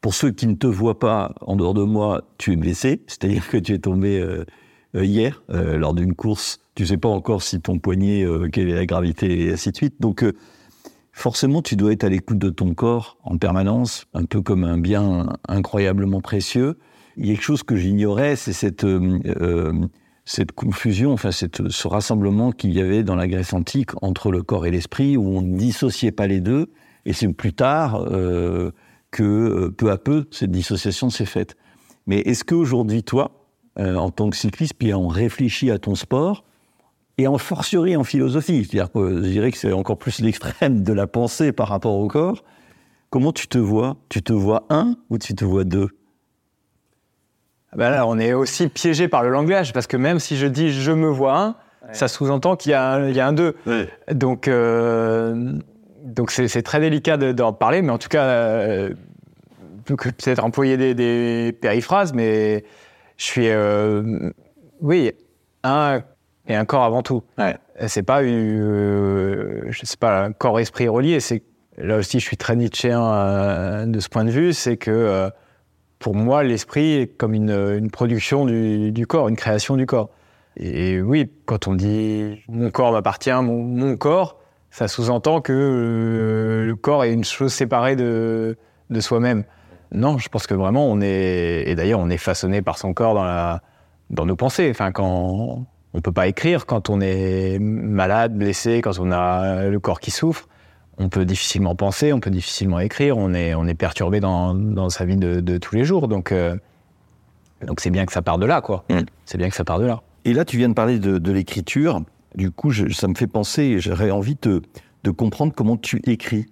pour 0.00 0.14
ceux 0.14 0.30
qui 0.30 0.46
ne 0.46 0.54
te 0.54 0.66
voient 0.66 0.98
pas 0.98 1.34
en 1.42 1.56
dehors 1.56 1.74
de 1.74 1.82
moi, 1.82 2.22
tu 2.38 2.52
es 2.52 2.56
blessé, 2.56 3.02
c'est-à-dire 3.06 3.48
que 3.48 3.58
tu 3.58 3.74
es 3.74 3.78
tombé 3.78 4.18
euh, 4.18 4.44
hier 4.94 5.42
lors 5.50 5.92
d'une 5.92 6.14
course. 6.14 6.60
Tu 6.74 6.86
sais 6.86 6.96
pas 6.96 7.08
encore 7.08 7.42
si 7.42 7.60
ton 7.60 7.78
poignet, 7.78 8.24
quelle 8.52 8.68
est 8.68 8.74
la 8.74 8.86
gravité, 8.86 9.46
et 9.46 9.52
ainsi 9.52 9.70
de 9.70 9.76
suite. 9.76 9.96
Donc, 10.00 10.24
forcément, 11.12 11.62
tu 11.62 11.76
dois 11.76 11.92
être 11.92 12.04
à 12.04 12.08
l'écoute 12.08 12.38
de 12.38 12.50
ton 12.50 12.74
corps 12.74 13.18
en 13.24 13.36
permanence, 13.36 14.06
un 14.14 14.24
peu 14.24 14.40
comme 14.40 14.64
un 14.64 14.78
bien 14.78 15.28
incroyablement 15.48 16.20
précieux. 16.20 16.78
Il 17.16 17.26
y 17.26 17.30
a 17.30 17.34
quelque 17.34 17.44
chose 17.44 17.62
que 17.62 17.76
j'ignorais, 17.76 18.36
c'est 18.36 18.52
cette, 18.52 18.84
euh, 18.84 19.18
euh, 19.40 19.72
cette 20.24 20.52
confusion, 20.52 21.12
enfin 21.12 21.30
ce 21.32 21.88
rassemblement 21.88 22.50
qu'il 22.52 22.72
y 22.72 22.80
avait 22.80 23.02
dans 23.02 23.16
la 23.16 23.28
Grèce 23.28 23.52
antique 23.52 23.90
entre 24.02 24.30
le 24.30 24.42
corps 24.42 24.66
et 24.66 24.70
l'esprit, 24.70 25.16
où 25.16 25.36
on 25.36 25.42
ne 25.42 25.56
dissociait 25.56 26.12
pas 26.12 26.26
les 26.26 26.40
deux, 26.40 26.70
et 27.04 27.12
c'est 27.12 27.28
plus 27.32 27.52
tard 27.52 28.06
euh, 28.10 28.70
que 29.10 29.22
euh, 29.22 29.70
peu 29.70 29.90
à 29.90 29.98
peu 29.98 30.26
cette 30.30 30.50
dissociation 30.50 31.10
s'est 31.10 31.26
faite. 31.26 31.56
Mais 32.06 32.20
est-ce 32.20 32.44
qu'aujourd'hui, 32.44 33.02
toi, 33.02 33.46
euh, 33.78 33.96
en 33.96 34.10
tant 34.10 34.30
que 34.30 34.36
cycliste, 34.36 34.74
puis 34.78 34.94
on 34.94 35.08
réfléchit 35.08 35.70
à 35.70 35.78
ton 35.78 35.94
sport, 35.94 36.44
et 37.18 37.26
en 37.26 37.38
fortiori 37.38 37.94
en 37.94 38.02
philosophie, 38.02 38.64
c'est-à-dire 38.64 38.88
je 38.94 39.28
dirais 39.28 39.52
que 39.52 39.58
c'est 39.58 39.72
encore 39.72 39.98
plus 39.98 40.20
l'extrême 40.20 40.82
de 40.82 40.92
la 40.92 41.06
pensée 41.06 41.52
par 41.52 41.68
rapport 41.68 41.94
au 41.94 42.08
corps, 42.08 42.42
comment 43.10 43.32
tu 43.32 43.46
te 43.46 43.58
vois? 43.58 43.96
Tu 44.08 44.22
te 44.22 44.32
vois 44.32 44.66
un 44.70 44.96
ou 45.10 45.18
tu 45.18 45.34
te 45.34 45.44
vois 45.44 45.64
deux? 45.64 45.90
Ah 47.78 47.90
là, 47.90 48.06
on 48.06 48.18
est 48.18 48.32
aussi 48.32 48.68
piégé 48.68 49.08
par 49.08 49.22
le 49.22 49.30
langage 49.30 49.72
parce 49.72 49.86
que 49.86 49.96
même 49.96 50.18
si 50.20 50.36
je 50.36 50.46
dis 50.46 50.72
je 50.72 50.92
me 50.92 51.08
vois 51.08 51.38
un, 51.38 51.54
ça 51.92 52.08
sous-entend 52.08 52.56
qu'il 52.56 52.72
y, 52.72 52.74
a 52.74 52.92
un- 52.92 53.08
il 53.08 53.16
y 53.16 53.20
a 53.20 53.26
un 53.26 53.32
deux. 53.32 53.56
Donc, 54.12 54.48
euh, 54.48 55.52
donc 56.02 56.30
c'est, 56.30 56.62
très 56.62 56.80
délicat 56.80 57.16
de- 57.16 57.32
d'en 57.32 57.52
parler, 57.52 57.82
mais 57.82 57.90
en 57.90 57.98
tout 57.98 58.08
cas, 58.08 58.24
euh, 58.24 58.90
peut-être 59.86 60.44
employer 60.44 60.76
des, 60.76 60.94
des 60.94 61.52
périphrases, 61.60 62.12
mais 62.14 62.64
je 63.16 63.24
suis, 63.24 63.48
euh, 63.48 64.30
oui, 64.80 65.12
un 65.62 66.00
et 66.46 66.54
un 66.54 66.64
corps 66.64 66.84
avant 66.84 67.02
tout. 67.02 67.22
Ouais. 67.38 67.56
C'est 67.86 68.02
pas, 68.02 68.22
euh, 68.22 69.62
je 69.70 69.80
sais 69.84 69.96
pas, 69.96 70.24
un 70.24 70.32
corps-esprit 70.32 70.88
relié. 70.88 71.20
C'est 71.20 71.42
là 71.78 71.96
aussi, 71.96 72.20
je 72.20 72.24
suis 72.24 72.36
très 72.36 72.54
nietzschéen 72.56 73.02
euh, 73.02 73.86
de 73.86 73.98
ce 74.00 74.08
point 74.08 74.24
de 74.24 74.30
vue, 74.30 74.52
c'est 74.52 74.76
que 74.76 74.90
euh, 74.90 75.28
pour 76.04 76.14
moi, 76.14 76.42
l'esprit 76.42 76.96
est 76.96 77.06
comme 77.06 77.32
une, 77.32 77.90
production 77.90 78.44
du, 78.44 79.06
corps, 79.08 79.26
une 79.30 79.36
création 79.36 79.74
du 79.74 79.86
corps. 79.86 80.10
Et, 80.54 81.00
oui, 81.00 81.32
quand 81.46 81.66
on 81.66 81.74
dit 81.74 82.44
mon 82.46 82.70
corps 82.70 82.92
m'appartient, 82.92 83.32
mon, 83.32 83.96
corps, 83.96 84.38
ça 84.70 84.86
sous-entend 84.86 85.40
que 85.40 85.54
euh, 85.54 86.66
le 86.66 86.76
corps 86.76 87.04
est 87.04 87.12
une 87.14 87.24
chose 87.24 87.54
séparée 87.54 87.96
de, 87.96 88.54
soi-même. 89.00 89.44
Non, 89.92 90.18
je 90.18 90.28
pense 90.28 90.46
que 90.46 90.52
vraiment 90.52 90.86
on 90.90 91.00
est, 91.00 91.64
et 91.66 91.74
d'ailleurs 91.74 92.00
on 92.00 92.10
est 92.10 92.18
façonné 92.18 92.60
par 92.60 92.76
son 92.76 92.92
corps 92.92 93.14
dans, 94.10 94.26
nos 94.26 94.36
pensées. 94.36 94.68
Enfin, 94.70 94.92
quand 94.92 95.64
on 95.94 96.00
peut 96.02 96.12
pas 96.12 96.26
écrire, 96.26 96.66
quand 96.66 96.90
on 96.90 97.00
est 97.00 97.58
malade, 97.58 98.36
blessé, 98.36 98.82
quand 98.82 98.98
on 98.98 99.10
a 99.10 99.68
le 99.68 99.80
corps 99.80 100.00
qui 100.00 100.10
souffre, 100.10 100.48
on 100.98 101.08
peut 101.08 101.24
difficilement 101.24 101.74
penser, 101.74 102.12
on 102.12 102.20
peut 102.20 102.30
difficilement 102.30 102.78
écrire, 102.80 103.18
on 103.18 103.34
est, 103.34 103.54
on 103.54 103.66
est 103.66 103.74
perturbé 103.74 104.20
dans, 104.20 104.54
dans 104.54 104.90
sa 104.90 105.04
vie 105.04 105.16
de, 105.16 105.40
de 105.40 105.58
tous 105.58 105.74
les 105.74 105.84
jours. 105.84 106.08
Donc, 106.08 106.30
euh, 106.32 106.56
donc 107.66 107.80
c'est 107.80 107.90
bien 107.90 108.06
que 108.06 108.12
ça 108.12 108.22
part 108.22 108.38
de 108.38 108.46
là, 108.46 108.60
quoi. 108.60 108.84
Mm. 108.90 109.00
C'est 109.24 109.38
bien 109.38 109.48
que 109.48 109.56
ça 109.56 109.64
part 109.64 109.78
de 109.78 109.86
là. 109.86 110.02
Et 110.24 110.32
là, 110.32 110.44
tu 110.44 110.56
viens 110.56 110.68
de 110.68 110.74
parler 110.74 110.98
de, 110.98 111.18
de 111.18 111.32
l'écriture. 111.32 112.02
Du 112.34 112.50
coup, 112.50 112.70
je- 112.70 112.88
ça 112.92 113.08
me 113.08 113.14
fait 113.14 113.26
penser, 113.26 113.78
j'aurais 113.80 114.10
envie 114.10 114.36
de, 114.40 114.62
de 115.04 115.10
comprendre 115.10 115.52
comment 115.54 115.76
tu 115.76 116.00
écris 116.04 116.46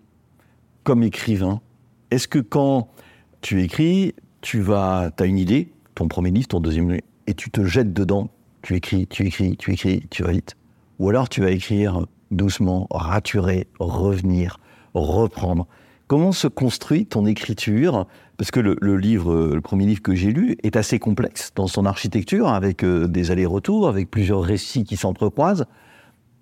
comme 0.84 1.02
écrivain. 1.02 1.60
Est-ce 2.10 2.28
que 2.28 2.38
quand 2.38 2.88
tu 3.40 3.62
écris, 3.62 4.14
tu 4.40 4.60
vas, 4.60 5.10
as 5.18 5.24
une 5.24 5.38
idée, 5.38 5.72
ton 5.94 6.08
premier 6.08 6.30
livre, 6.30 6.48
ton 6.48 6.60
deuxième 6.60 6.90
livre, 6.90 7.04
et 7.26 7.34
tu 7.34 7.50
te 7.50 7.64
jettes 7.64 7.92
dedans, 7.92 8.30
tu 8.62 8.74
écris, 8.74 9.06
tu 9.06 9.26
écris, 9.26 9.56
tu 9.56 9.72
écris, 9.72 10.06
tu 10.10 10.22
vas 10.22 10.32
vite. 10.32 10.56
Ou 10.98 11.08
alors 11.08 11.28
tu 11.28 11.40
vas 11.40 11.50
écrire 11.50 12.06
doucement, 12.32 12.86
raturer, 12.90 13.66
revenir, 13.78 14.58
reprendre. 14.94 15.66
Comment 16.08 16.32
se 16.32 16.48
construit 16.48 17.06
ton 17.06 17.24
écriture? 17.26 18.06
Parce 18.36 18.50
que 18.50 18.60
le, 18.60 18.76
le 18.80 18.96
livre, 18.96 19.50
le 19.54 19.60
premier 19.60 19.86
livre 19.86 20.02
que 20.02 20.14
j'ai 20.14 20.32
lu, 20.32 20.56
est 20.62 20.76
assez 20.76 20.98
complexe 20.98 21.52
dans 21.54 21.66
son 21.68 21.86
architecture, 21.86 22.48
avec 22.48 22.82
euh, 22.82 23.06
des 23.06 23.30
allers-retours, 23.30 23.88
avec 23.88 24.10
plusieurs 24.10 24.42
récits 24.42 24.84
qui 24.84 24.96
s'entrecroisent. 24.96 25.64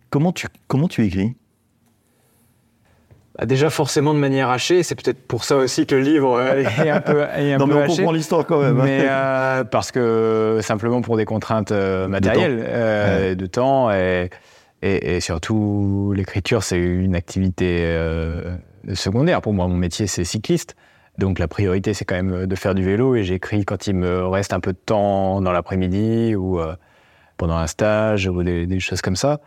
Comment 0.08 0.32
tu, 0.32 0.46
comment 0.66 0.88
tu 0.88 1.04
écris? 1.04 1.36
Bah, 3.38 3.46
déjà 3.46 3.70
forcément 3.70 4.12
de 4.12 4.18
manière 4.18 4.48
hachée, 4.50 4.82
c'est 4.82 4.96
peut-être 4.96 5.22
pour 5.26 5.44
ça 5.44 5.56
aussi 5.56 5.86
que 5.86 5.94
le 5.94 6.00
livre 6.00 6.36
euh, 6.38 6.64
est 6.84 6.90
un 6.90 7.00
peu, 7.00 7.20
est 7.36 7.52
un 7.52 7.58
Non, 7.58 7.66
peu 7.68 7.74
mais 7.74 7.80
on 7.80 7.84
haché. 7.84 7.96
comprend 7.98 8.12
l'histoire 8.12 8.44
quand 8.46 8.60
même. 8.60 8.80
hein. 8.80 8.84
Mais 8.84 9.06
euh, 9.08 9.64
parce 9.64 9.92
que 9.92 10.58
simplement 10.62 11.00
pour 11.00 11.16
des 11.16 11.24
contraintes 11.26 11.70
matérielles, 11.70 12.64
euh, 12.66 13.34
de 13.36 13.46
temps 13.46 13.90
et, 13.92 14.30
et, 14.82 15.20
surtout 15.20 16.12
l'écriture 16.16 16.62
c'est 16.62 16.78
une 16.78 17.14
activité 17.14 17.82
euh, 17.84 18.56
secondaire 18.94 19.40
pour 19.42 19.52
moi. 19.52 19.68
Mon 19.68 19.76
métier 19.76 20.06
c'est 20.06 20.24
cycliste, 20.24 20.76
donc 21.18 21.38
la 21.38 21.48
priorité 21.48 21.94
c'est 21.94 22.04
quand 22.04 22.14
même 22.14 22.46
de 22.46 22.56
faire 22.56 22.74
du 22.74 22.82
vélo 22.82 23.14
et 23.14 23.24
j'écris 23.24 23.64
quand 23.64 23.86
il 23.86 23.94
me 23.94 24.26
reste 24.26 24.52
un 24.52 24.60
peu 24.60 24.72
de 24.72 24.78
temps 24.78 25.40
dans 25.40 25.52
l'après-midi 25.52 26.34
ou 26.34 26.60
euh, 26.60 26.74
pendant 27.36 27.56
un 27.56 27.66
stage 27.66 28.26
ou 28.26 28.42
des, 28.42 28.80
choses 28.80 29.02
comme 29.02 29.16
ça, 29.16 29.40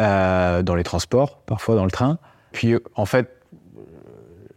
euh, 0.00 0.62
dans 0.62 0.74
les 0.74 0.84
transports, 0.84 1.40
parfois 1.46 1.76
dans 1.76 1.84
le 1.84 1.90
train. 1.90 2.18
Puis 2.52 2.76
en 2.94 3.06
fait 3.06 3.30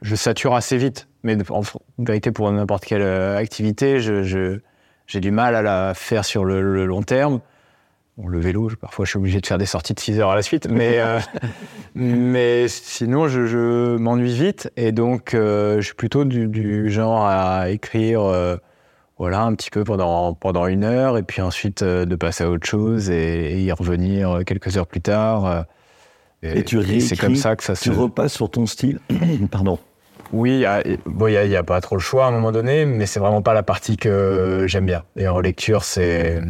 je 0.01 0.15
sature 0.15 0.55
assez 0.55 0.77
vite. 0.77 1.07
Mais 1.23 1.35
en 1.49 1.61
vérité, 1.97 2.31
pour 2.31 2.51
n'importe 2.51 2.85
quelle 2.85 3.01
euh, 3.01 3.37
activité, 3.37 3.99
j'ai 3.99 5.19
du 5.19 5.31
mal 5.31 5.55
à 5.55 5.61
la 5.61 5.93
faire 5.93 6.23
sur 6.23 6.45
le 6.45 6.85
long 6.85 7.01
terme. 7.01 7.41
Bon, 8.17 8.27
le 8.27 8.39
vélo, 8.39 8.67
je- 8.69 8.75
parfois, 8.75 9.05
je 9.05 9.11
suis 9.11 9.19
obligé 9.19 9.39
de 9.41 9.45
faire 9.45 9.59
des 9.59 9.65
sorties 9.67 9.93
de 9.93 9.99
6 9.99 10.19
heures 10.19 10.31
à 10.31 10.35
la 10.35 10.41
suite. 10.41 10.67
Mais, 10.69 10.99
euh, 10.99 11.19
mais 11.95 12.67
sinon, 12.67 13.27
je, 13.27 13.45
je 13.45 13.95
m'ennuie 13.97 14.33
vite. 14.33 14.71
Et 14.75 14.91
donc, 14.91 15.33
euh, 15.33 15.77
je 15.77 15.81
suis 15.85 15.93
plutôt 15.95 16.25
du, 16.25 16.47
du 16.47 16.89
genre 16.89 17.25
à 17.27 17.69
écrire 17.69 18.21
euh, 18.23 18.57
voilà, 19.19 19.41
un 19.43 19.53
petit 19.53 19.69
peu 19.69 19.83
pendant, 19.83 20.33
pendant 20.33 20.65
une 20.67 20.83
heure. 20.83 21.17
Et 21.17 21.23
puis 21.23 21.41
ensuite, 21.41 21.83
de 21.83 22.15
passer 22.15 22.43
à 22.43 22.49
autre 22.49 22.67
chose 22.67 23.09
et, 23.11 23.51
et 23.53 23.61
y 23.61 23.71
revenir 23.71 24.39
quelques 24.45 24.77
heures 24.77 24.87
plus 24.87 25.01
tard. 25.01 25.65
Et 26.43 26.63
tu 26.63 26.77
c'est 26.81 26.87
réécris, 26.87 27.17
comme 27.17 27.35
ça 27.35 27.55
que 27.55 27.63
ça 27.63 27.75
se... 27.75 27.83
Tu 27.83 27.91
repasses 27.91 28.33
sur 28.33 28.49
ton 28.49 28.65
style. 28.65 28.99
Pardon. 29.51 29.79
Oui, 30.33 30.63
il 30.85 30.97
bon, 31.05 31.27
n'y 31.27 31.55
a, 31.55 31.59
a 31.59 31.63
pas 31.63 31.81
trop 31.81 31.95
le 31.95 32.01
choix 32.01 32.25
à 32.25 32.27
un 32.29 32.31
moment 32.31 32.51
donné, 32.51 32.85
mais 32.85 33.05
c'est 33.05 33.19
vraiment 33.19 33.41
pas 33.41 33.53
la 33.53 33.63
partie 33.63 33.95
que 33.97 34.65
j'aime 34.67 34.85
bien. 34.85 35.03
Et 35.15 35.27
en 35.27 35.39
lecture, 35.39 35.83
c'est. 35.83 36.41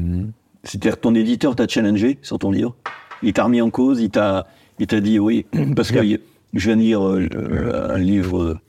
C'est-à-dire 0.64 0.96
que 0.96 1.02
ton 1.02 1.16
éditeur 1.16 1.56
t'a 1.56 1.68
challengé 1.68 2.18
sur 2.22 2.40
ton 2.40 2.52
livre 2.52 2.76
Il 3.24 3.34
t'a 3.34 3.44
remis 3.46 3.62
en 3.62 3.70
cause 3.70 4.02
Il 4.02 4.10
t'a 4.10 4.48
il 4.80 4.88
t'a 4.88 5.00
dit 5.00 5.20
oui 5.20 5.46
Parce 5.76 5.92
que 5.92 6.00
je 6.54 6.66
viens 6.68 6.76
de 6.78 6.82
lire 6.82 7.06
euh, 7.08 7.20
le- 7.32 7.92
un 7.92 7.98
livre, 7.98 8.42
euh, 8.42 8.60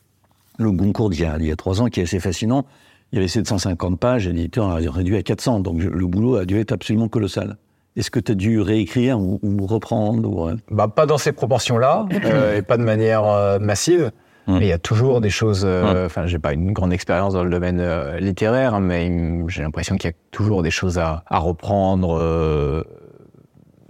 Le 0.59 0.71
Goncourt, 0.73 1.11
d'il 1.11 1.21
y, 1.21 1.25
a, 1.25 1.37
il 1.39 1.47
y 1.47 1.53
a 1.53 1.57
trois 1.57 1.81
ans, 1.81 1.87
qui 1.87 2.01
est 2.01 2.05
assez 2.05 2.19
fascinant. 2.21 2.65
Il 3.13 3.17
y 3.17 3.19
avait 3.19 3.29
750 3.29 3.99
pages, 4.01 4.27
et 4.27 4.33
l'éditeur 4.33 4.69
a 4.69 4.77
réduit 4.77 5.17
à 5.17 5.23
400. 5.23 5.61
Donc 5.61 5.81
le 5.83 6.07
boulot 6.07 6.37
a 6.37 6.45
dû 6.45 6.59
être 6.59 6.73
absolument 6.73 7.09
colossal. 7.09 7.57
Est-ce 7.97 8.11
que 8.11 8.21
tu 8.21 8.33
as 8.33 8.35
dû 8.35 8.61
réécrire 8.61 9.19
ou, 9.21 9.39
ou 9.43 9.67
reprendre 9.67 10.29
ou, 10.31 10.49
euh, 10.49 10.57
Bah, 10.71 10.89
pas 10.89 11.07
dans 11.07 11.19
ces 11.19 11.33
proportions-là, 11.33 12.07
euh, 12.25 12.57
et 12.59 12.63
pas 12.63 12.77
de 12.77 12.83
manière 12.83 13.25
euh, 13.25 13.59
massive. 13.59 14.11
Mais 14.49 14.61
il 14.67 14.69
y 14.69 14.73
a 14.73 14.79
toujours 14.79 15.21
des 15.21 15.31
choses. 15.31 15.63
euh, 15.65 16.07
Enfin, 16.07 16.27
j'ai 16.27 16.39
pas 16.39 16.55
une 16.55 16.73
grande 16.73 16.93
expérience 16.93 17.35
dans 17.35 17.45
le 17.45 17.51
domaine 17.51 17.81
euh, 17.81 18.19
littéraire, 18.19 18.81
mais 18.81 19.11
j'ai 19.49 19.63
l'impression 19.63 19.97
qu'il 19.97 20.09
y 20.11 20.13
a 20.13 20.17
toujours 20.31 20.63
des 20.63 20.71
choses 20.71 20.99
à, 20.99 21.23
à 21.27 21.39
reprendre. 21.39 22.19
euh, 22.21 22.83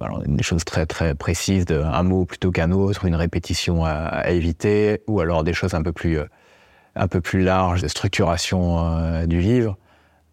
alors, 0.00 0.22
des 0.24 0.42
choses 0.44 0.64
très 0.64 0.86
très 0.86 1.14
précises, 1.14 1.64
de, 1.64 1.78
un 1.80 2.02
mot 2.04 2.24
plutôt 2.24 2.50
qu'un 2.52 2.70
autre, 2.70 3.04
une 3.04 3.16
répétition 3.16 3.84
à, 3.84 3.90
à 3.90 4.30
éviter, 4.30 5.02
ou 5.08 5.20
alors 5.20 5.42
des 5.44 5.52
choses 5.52 5.74
un 5.74 5.82
peu 5.82 5.92
plus, 5.92 6.18
euh, 6.18 6.24
un 6.94 7.08
peu 7.08 7.20
plus 7.20 7.42
larges, 7.42 7.82
de 7.82 7.88
structuration 7.88 8.78
euh, 8.96 9.26
du 9.26 9.40
livre. 9.40 9.76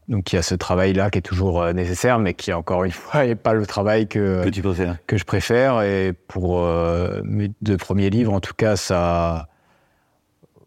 Donc 0.07 0.31
il 0.31 0.35
y 0.35 0.39
a 0.39 0.43
ce 0.43 0.53
travail-là 0.53 1.09
qui 1.09 1.17
est 1.17 1.21
toujours 1.23 1.63
euh, 1.63 1.73
nécessaire, 1.73 2.19
mais 2.19 2.35
qui 2.35 2.53
encore 2.53 2.83
une 2.83 2.91
fois 3.03 3.25
n'est 3.25 3.33
pas 3.35 3.53
le 3.53 3.65
travail 3.65 4.07
que, 4.07 4.43
Que 4.43 4.49
tu 4.49 4.61
préfères 4.61 4.97
que 5.07 5.17
je 5.17 5.23
préfère. 5.25 5.81
Et 5.81 6.13
pour 6.27 6.59
euh, 6.59 7.21
mes 7.23 7.49
deux 7.63 7.77
premiers 7.77 8.11
livres, 8.11 8.33
en 8.33 8.39
tout 8.41 8.53
cas, 8.55 8.75
ça, 8.75 9.47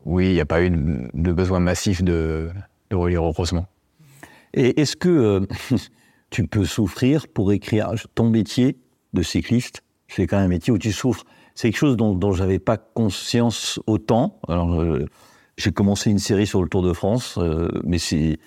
oui, 0.09 0.29
il 0.29 0.33
n'y 0.33 0.41
a 0.41 0.47
pas 0.47 0.63
eu 0.63 0.71
de, 0.71 1.33
besoin 1.33 1.61
massif 1.61 2.03
de, 2.03 2.49
relire 2.91 3.23
heureusement. 3.23 3.67
Et 4.55 4.81
est-ce 4.81 4.97
que 4.97 5.09
euh, 5.11 5.41
tu 6.31 6.47
peux 6.47 6.65
souffrir 6.65 7.29
pour 7.29 7.53
écrire 7.53 7.93
ton 8.15 8.31
métier 8.31 8.79
de 9.13 9.23
cycliste? 9.23 9.83
C'est 10.09 10.27
quand 10.27 10.39
même 10.39 10.47
un 10.47 10.49
métier 10.49 10.73
où 10.73 10.79
tu 10.79 10.93
souffres. 10.93 11.25
C'est 11.55 11.69
quelque 11.69 11.79
chose 11.79 11.99
dont, 11.99 12.15
dont 12.15 12.33
j'avais 12.33 12.59
pas 12.59 12.79
conscience 12.79 13.81
autant. 13.87 14.41
Alors, 14.49 14.81
euh, 14.81 15.05
j'ai 15.59 15.73
commencé 15.73 16.11
une 16.11 16.19
série 16.19 16.47
sur 16.47 16.63
le 16.63 16.71
Tour 16.71 16.83
de 16.83 16.95
France, 16.95 17.37
euh, 17.37 17.69
mais 17.85 17.99
c'est 17.99 18.39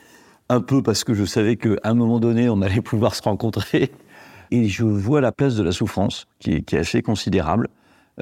un 0.50 0.62
peu 0.62 0.82
parce 0.82 1.04
que 1.04 1.14
je 1.14 1.26
savais 1.26 1.58
qu'à 1.58 1.78
un 1.84 1.94
moment 1.94 2.20
donné, 2.20 2.50
on 2.50 2.64
allait 2.64 2.82
pouvoir 2.82 3.14
se 3.14 3.22
rencontrer. 3.22 3.92
Et 4.50 4.68
je 4.68 4.84
vois 4.84 5.22
la 5.22 5.32
place 5.32 5.56
de 5.56 5.64
la 5.64 5.72
souffrance, 5.72 6.26
qui 6.40 6.54
est 6.54 6.74
assez 6.74 7.04
considérable. 7.04 7.70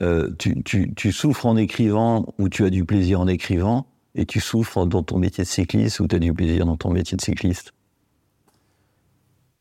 Euh, 0.02 0.30
tu, 0.40 0.64
tu- 0.64 0.94
tu 0.96 1.12
souffres 1.12 1.46
en 1.46 1.58
écrivant, 1.58 2.26
ou 2.38 2.48
tu 2.50 2.64
as 2.66 2.70
du 2.70 2.86
plaisir 2.86 3.20
en 3.20 3.28
écrivant, 3.28 3.86
et 4.16 4.26
tu 4.26 4.40
souffres 4.40 4.86
dans 4.86 5.04
ton 5.04 5.18
métier 5.18 5.44
de 5.44 5.50
cycliste, 5.50 6.00
ou 6.00 6.08
tu 6.08 6.16
as 6.16 6.20
du 6.20 6.34
plaisir 6.34 6.66
dans 6.66 6.78
ton 6.78 6.90
métier 6.90 7.16
de 7.18 7.22
cycliste? 7.22 7.74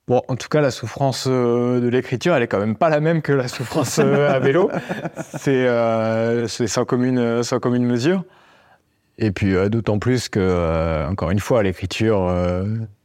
Bon, 0.06 0.22
en 0.28 0.36
tout 0.36 0.48
cas, 0.48 0.62
la 0.62 0.70
souffrance 0.70 1.26
euh, 1.28 1.80
de 1.80 1.88
l'écriture, 1.88 2.34
elle 2.34 2.42
est 2.42 2.46
quand 2.48 2.60
même 2.60 2.76
pas 2.76 2.88
la 2.88 3.00
même 3.00 3.20
que 3.20 3.32
la 3.32 3.46
souffrance 3.46 3.98
euh, 3.98 4.30
à 4.30 4.38
vélo. 4.38 4.70
C'est 5.36 5.66
euh, 5.66 6.46
c'est 6.48 6.66
sans 6.66 6.86
commune, 6.86 7.42
sans 7.42 7.58
commune 7.58 7.84
mesure. 7.84 8.24
Et 9.18 9.32
puis, 9.32 9.54
euh, 9.54 9.68
d'autant 9.68 9.98
plus 9.98 10.28
que, 10.30 11.06
encore 11.10 11.30
une 11.30 11.40
fois, 11.40 11.62
l'écriture, 11.62 12.26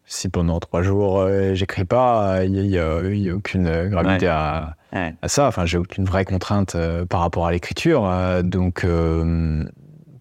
si 0.05 0.29
pendant 0.29 0.59
trois 0.59 0.81
jours 0.83 1.19
euh, 1.21 1.53
j'écris 1.53 1.85
pas, 1.85 2.43
il 2.43 2.51
n'y 2.51 2.77
a, 2.77 2.97
aucune 3.33 3.87
gravité 3.89 4.25
Ouais. 4.25 4.31
à, 4.31 4.75
Ouais. 4.93 5.15
à 5.21 5.27
ça. 5.27 5.47
Enfin, 5.47 5.65
j'ai 5.65 5.77
aucune 5.77 6.05
vraie 6.05 6.25
contrainte 6.25 6.75
euh, 6.75 7.05
par 7.05 7.21
rapport 7.21 7.47
à 7.47 7.51
l'écriture. 7.51 8.05
euh, 8.07 8.43
donc, 8.43 8.85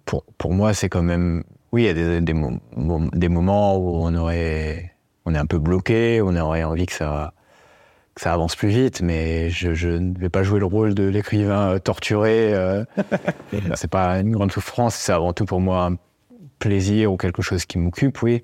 pour, 0.05 0.25
pour 0.39 0.53
moi, 0.53 0.75
c'est 0.75 0.89
quand 0.89 1.03
même. 1.03 1.43
Oui, 1.73 1.83
il 1.83 1.87
y 1.87 1.89
a 1.89 1.95
des, 1.95 2.21
des, 2.21 2.33
mo- 2.35 2.59
mo- 2.77 3.09
des 3.13 3.29
moments 3.29 3.77
où 3.77 3.97
on 4.05 4.15
aurait. 4.15 4.93
On 5.25 5.35
est 5.35 5.39
un 5.39 5.47
peu 5.47 5.59
bloqué, 5.59 6.21
on 6.23 6.35
aurait 6.37 6.65
envie 6.65 6.87
que 6.87 6.93
ça, 6.93 7.33
que 8.15 8.21
ça 8.23 8.33
avance 8.33 8.57
plus 8.57 8.69
vite, 8.69 9.03
mais 9.03 9.51
je, 9.51 9.73
je 9.73 9.89
ne 9.89 10.19
vais 10.19 10.29
pas 10.29 10.43
jouer 10.43 10.59
le 10.59 10.67
rôle 10.67 10.95
de 10.95 11.05
l'écrivain 11.05 11.79
torturé. 11.79 12.53
c'est 13.77 13.91
pas 13.91 14.19
une 14.21 14.33
grande 14.33 14.51
souffrance, 14.53 14.95
c'est 14.97 15.13
avant 15.13 15.33
tout 15.33 15.45
pour 15.45 15.61
moi 15.61 15.87
un 15.93 15.97
plaisir 16.59 17.13
ou 17.13 17.17
quelque 17.17 17.41
chose 17.43 17.65
qui 17.67 17.79
m'occupe, 17.79 18.21
oui. 18.23 18.43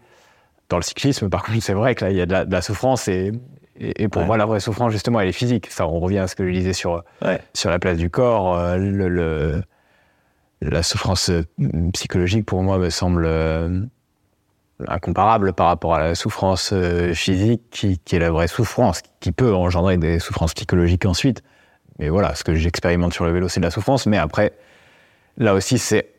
Dans 0.68 0.76
le 0.76 0.83
cyclisme, 0.83 1.28
par 1.31 1.42
contre, 1.44 1.62
c'est 1.62 1.72
vrai 1.72 1.94
que 1.94 2.04
là, 2.04 2.11
il 2.11 2.16
y 2.16 2.20
a 2.20 2.26
de 2.26 2.33
la, 2.33 2.44
de 2.44 2.52
la 2.52 2.61
souffrance 2.62 3.09
et, 3.09 3.33
et, 3.78 4.02
et 4.02 4.09
pour 4.09 4.22
Ouais. 4.22 4.26
moi, 4.26 4.37
la 4.37 4.44
vraie 4.46 4.61
souffrance, 4.61 4.92
justement, 4.92 5.18
elle 5.20 5.28
est 5.28 5.33
physique. 5.33 5.66
Ça, 5.70 5.87
on 5.88 5.98
revient 6.00 6.18
à 6.18 6.26
ce 6.26 6.37
que 6.37 6.46
je 6.46 6.52
disais 6.52 6.72
sur, 6.74 7.04
Ouais. 7.22 7.40
sur 7.54 7.70
la 7.70 7.78
place 7.78 7.96
du 7.96 8.11
corps. 8.11 8.57
euh, 8.59 8.76
le, 8.76 9.09
le- 9.09 9.62
la 10.61 10.83
souffrance 10.83 11.31
euh, 11.31 11.44
psychologique, 11.94 12.44
pour 12.44 12.62
moi, 12.64 12.78
me 12.78 12.90
semble 12.90 13.24
euh, 13.26 13.81
incomparable 14.88 15.52
par 15.52 15.68
rapport 15.68 15.94
à 15.94 16.00
la 16.00 16.14
souffrance 16.14 16.74
physique, 17.14 17.62
qui, 17.70 17.98
qui 17.98 18.16
est 18.16 18.18
la 18.18 18.31
vraie 18.31 18.48
souffrance, 18.48 19.00
qui 19.20 19.33
peut 19.33 19.54
engendrer 19.54 19.96
des 19.96 20.18
souffrances 20.18 20.54
psychologiques 20.54 21.07
ensuite. 21.07 21.42
Mais 21.98 22.09
voilà, 22.11 22.35
ce 22.35 22.44
que 22.44 22.54
j'expérimente 22.54 23.12
sur 23.12 23.24
le 23.24 23.33
vélo, 23.33 23.48
c'est 23.48 23.61
de 23.61 23.64
la 23.64 23.70
souffrance. 23.70 24.07
Mais 24.07 24.18
après, 24.18 24.52
là 25.37 25.54
aussi, 25.54 25.78
c'est 25.78 26.11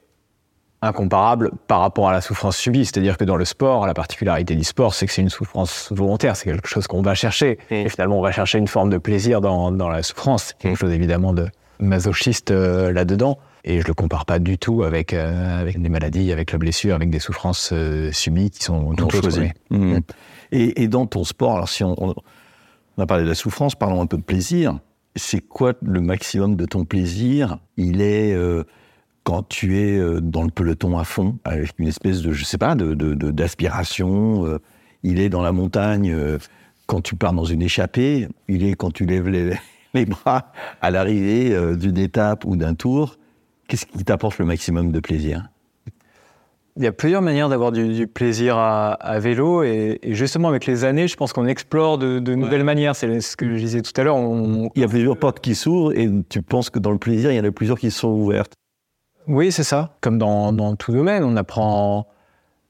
incomparable 0.82 1.52
par 1.68 1.82
rapport 1.82 2.10
à 2.10 2.14
la 2.14 2.22
souffrance 2.22 2.56
subie. 2.58 2.86
C'est-à-dire 2.86 3.18
que 3.18 3.26
dans 3.26 3.36
le 3.36 3.46
sport, 3.46 3.86
la 3.86 3.94
particularité 3.94 4.56
du 4.56 4.64
sport, 4.64 4.94
c'est 4.94 5.06
que 5.08 5.12
c'est 5.14 5.22
une 5.22 5.30
souffrance 5.30 5.92
volontaire, 5.92 6.36
c'est 6.36 6.46
quelque 6.46 6.68
chose 6.68 6.88
qu'on 6.88 7.02
va 7.02 7.16
chercher. 7.16 7.60
Et 7.70 7.90
finalement, 7.90 8.20
on 8.20 8.22
va 8.22 8.32
chercher 8.32 8.58
une 8.60 8.68
forme 8.68 8.90
de 8.90 8.98
plaisir 8.98 9.42
dans, 9.42 9.72
dans 9.72 9.90
la 9.90 10.04
souffrance. 10.04 10.48
C'est 10.48 10.58
quelque 10.70 10.78
chose 10.78 10.94
évidemment 10.94 11.34
de 11.34 11.48
masochiste 11.80 12.52
euh, 12.52 12.92
là-dedans. 12.92 13.38
Et 13.66 13.82
je 13.82 13.88
le 13.88 13.94
compare 13.94 14.26
pas 14.26 14.40
du 14.40 14.58
tout 14.58 14.84
avec, 14.84 15.14
euh, 15.14 15.60
avec 15.62 15.82
des 15.82 15.90
maladies, 15.90 16.32
avec 16.32 16.52
la 16.54 16.58
blessure, 16.58 16.96
avec 16.96 17.10
des 17.10 17.20
souffrances 17.20 17.72
euh, 17.74 18.10
subies 18.14 18.50
qui 18.52 18.64
sont 18.64 18.80
Non 18.80 18.94
toutes 18.96 19.16
autres. 19.16 19.22
choisi. 19.32 19.52
oui. 19.72 19.78
Mhm. 19.78 20.02
Et, 20.52 20.84
et 20.84 20.88
dans 20.88 21.06
ton 21.06 21.24
sport, 21.26 21.56
alors 21.56 21.70
si 21.70 21.84
on, 21.84 21.96
on 22.02 23.02
a 23.02 23.06
parlé 23.06 23.24
de 23.24 23.30
la 23.30 23.36
souffrance, 23.36 23.76
parlons 23.76 24.02
un 24.02 24.08
peu 24.08 24.18
de 24.18 24.24
plaisir. 24.24 24.80
C'est 25.16 25.42
quoi 25.42 25.74
le 25.82 26.00
maximum 26.02 26.56
de 26.56 26.66
ton 26.66 26.86
plaisir? 26.86 27.58
Il 27.78 28.02
est 28.02 28.34
quand 29.24 29.48
tu 29.48 29.78
es 29.80 29.98
euh, 29.98 30.20
dans 30.22 30.44
le 30.44 30.50
peloton 30.50 30.98
à 30.98 31.04
fond, 31.04 31.38
avec 31.44 31.72
une 31.78 31.88
espèce 31.88 32.22
de, 32.22 32.32
je 32.32 32.44
sais 32.44 32.58
pas, 32.58 32.76
de, 32.76 32.94
de- 32.94 33.14
de- 33.14 33.32
d'aspiration. 33.32 34.46
euh, 34.46 34.60
il 35.04 35.20
est 35.20 35.30
dans 35.30 35.42
la 35.42 35.52
montagne 35.52 36.12
euh, 36.12 36.38
quand 36.88 37.02
tu 37.02 37.16
pars 37.16 37.34
dans 37.34 37.46
une 37.46 37.62
échappée. 37.62 38.28
Il 38.48 38.64
est 38.66 38.74
quand 38.74 38.92
tu 38.92 39.06
lèves 39.06 39.30
les, 39.30 39.54
les 39.94 40.06
bras 40.06 40.52
à 40.82 40.92
l'arrivée 40.92 41.56
d'une 41.78 41.98
étape 41.98 42.46
ou 42.46 42.56
d'un 42.56 42.74
tour. 42.76 43.16
Qu'est-ce 43.68 43.86
qui 43.86 44.04
t'apporte 44.04 44.40
le 44.40 44.46
maximum 44.46 44.92
de 44.92 45.00
plaisir? 45.00 45.48
Il 46.78 46.84
y 46.84 46.88
a 46.88 46.92
plusieurs 46.94 47.22
manières 47.22 47.50
d'avoir 47.50 47.72
du, 47.74 47.94
du 47.94 48.08
plaisir 48.08 48.56
à, 48.58 48.94
à 48.94 49.20
vélo 49.20 49.64
et, 49.64 50.00
et 50.02 50.14
justement 50.16 50.48
avec 50.48 50.66
les 50.66 50.86
années, 50.86 51.08
je 51.10 51.16
pense 51.18 51.34
qu'on 51.34 51.46
explore 51.46 51.98
de, 51.98 52.20
de 52.20 52.36
nouvelles 52.36 52.64
manières. 52.64 52.96
C'est 52.96 53.20
ce 53.20 53.36
que 53.36 53.50
je 53.50 53.56
disais 53.60 53.82
tout 53.82 53.92
à 54.00 54.04
l'heure. 54.04 54.16
On, 54.16 54.70
Il 54.76 54.82
y 54.82 54.86
a 54.86 54.88
plusieurs 54.88 55.18
portes 55.18 55.42
qui 55.42 55.56
s'ouvrent 55.56 55.92
et 55.98 56.10
tu 56.30 56.42
penses 56.42 56.70
que 56.70 56.80
dans 56.80 56.92
le 56.92 56.98
plaisir, 56.98 57.32
il 57.32 57.36
y 57.36 57.40
en 57.40 57.44
a 57.44 57.52
plusieurs 57.52 57.78
qui 57.78 57.92
sont 57.92 58.10
ouvertes. 58.10 58.54
Oui, 59.30 59.52
c'est 59.52 59.64
ça. 59.64 59.92
Comme 60.02 60.18
dans, 60.18 60.76
tout 60.76 60.92
domaine, 60.92 61.24
on 61.24 61.38
apprend. 61.38 62.08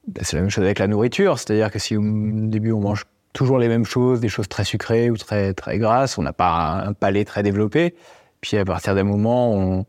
Ben, 0.07 0.21
C'est 0.25 0.35
la 0.35 0.41
même 0.41 0.49
chose 0.49 0.65
avec 0.65 0.79
la 0.79 0.87
nourriture. 0.87 1.39
C'est-à-dire 1.39 1.71
que 1.71 1.79
si 1.79 1.95
au 1.95 2.01
début 2.03 2.73
on 2.73 2.81
mange 2.81 3.05
toujours 3.31 3.59
les 3.59 3.69
mêmes 3.69 3.85
choses, 3.85 4.19
des 4.19 4.27
choses 4.27 4.49
très 4.49 4.65
sucrées 4.65 5.09
ou 5.09 5.15
très, 5.15 5.53
très 5.53 5.77
grasses, 5.77 6.17
on 6.17 6.21
n'a 6.21 6.33
pas 6.33 6.83
un 6.85 6.91
palais 6.91 7.23
très 7.23 7.43
développé. 7.43 7.95
Puis 8.41 8.57
à 8.57 8.65
partir 8.65 8.93
d'un 8.93 9.05
moment, 9.05 9.85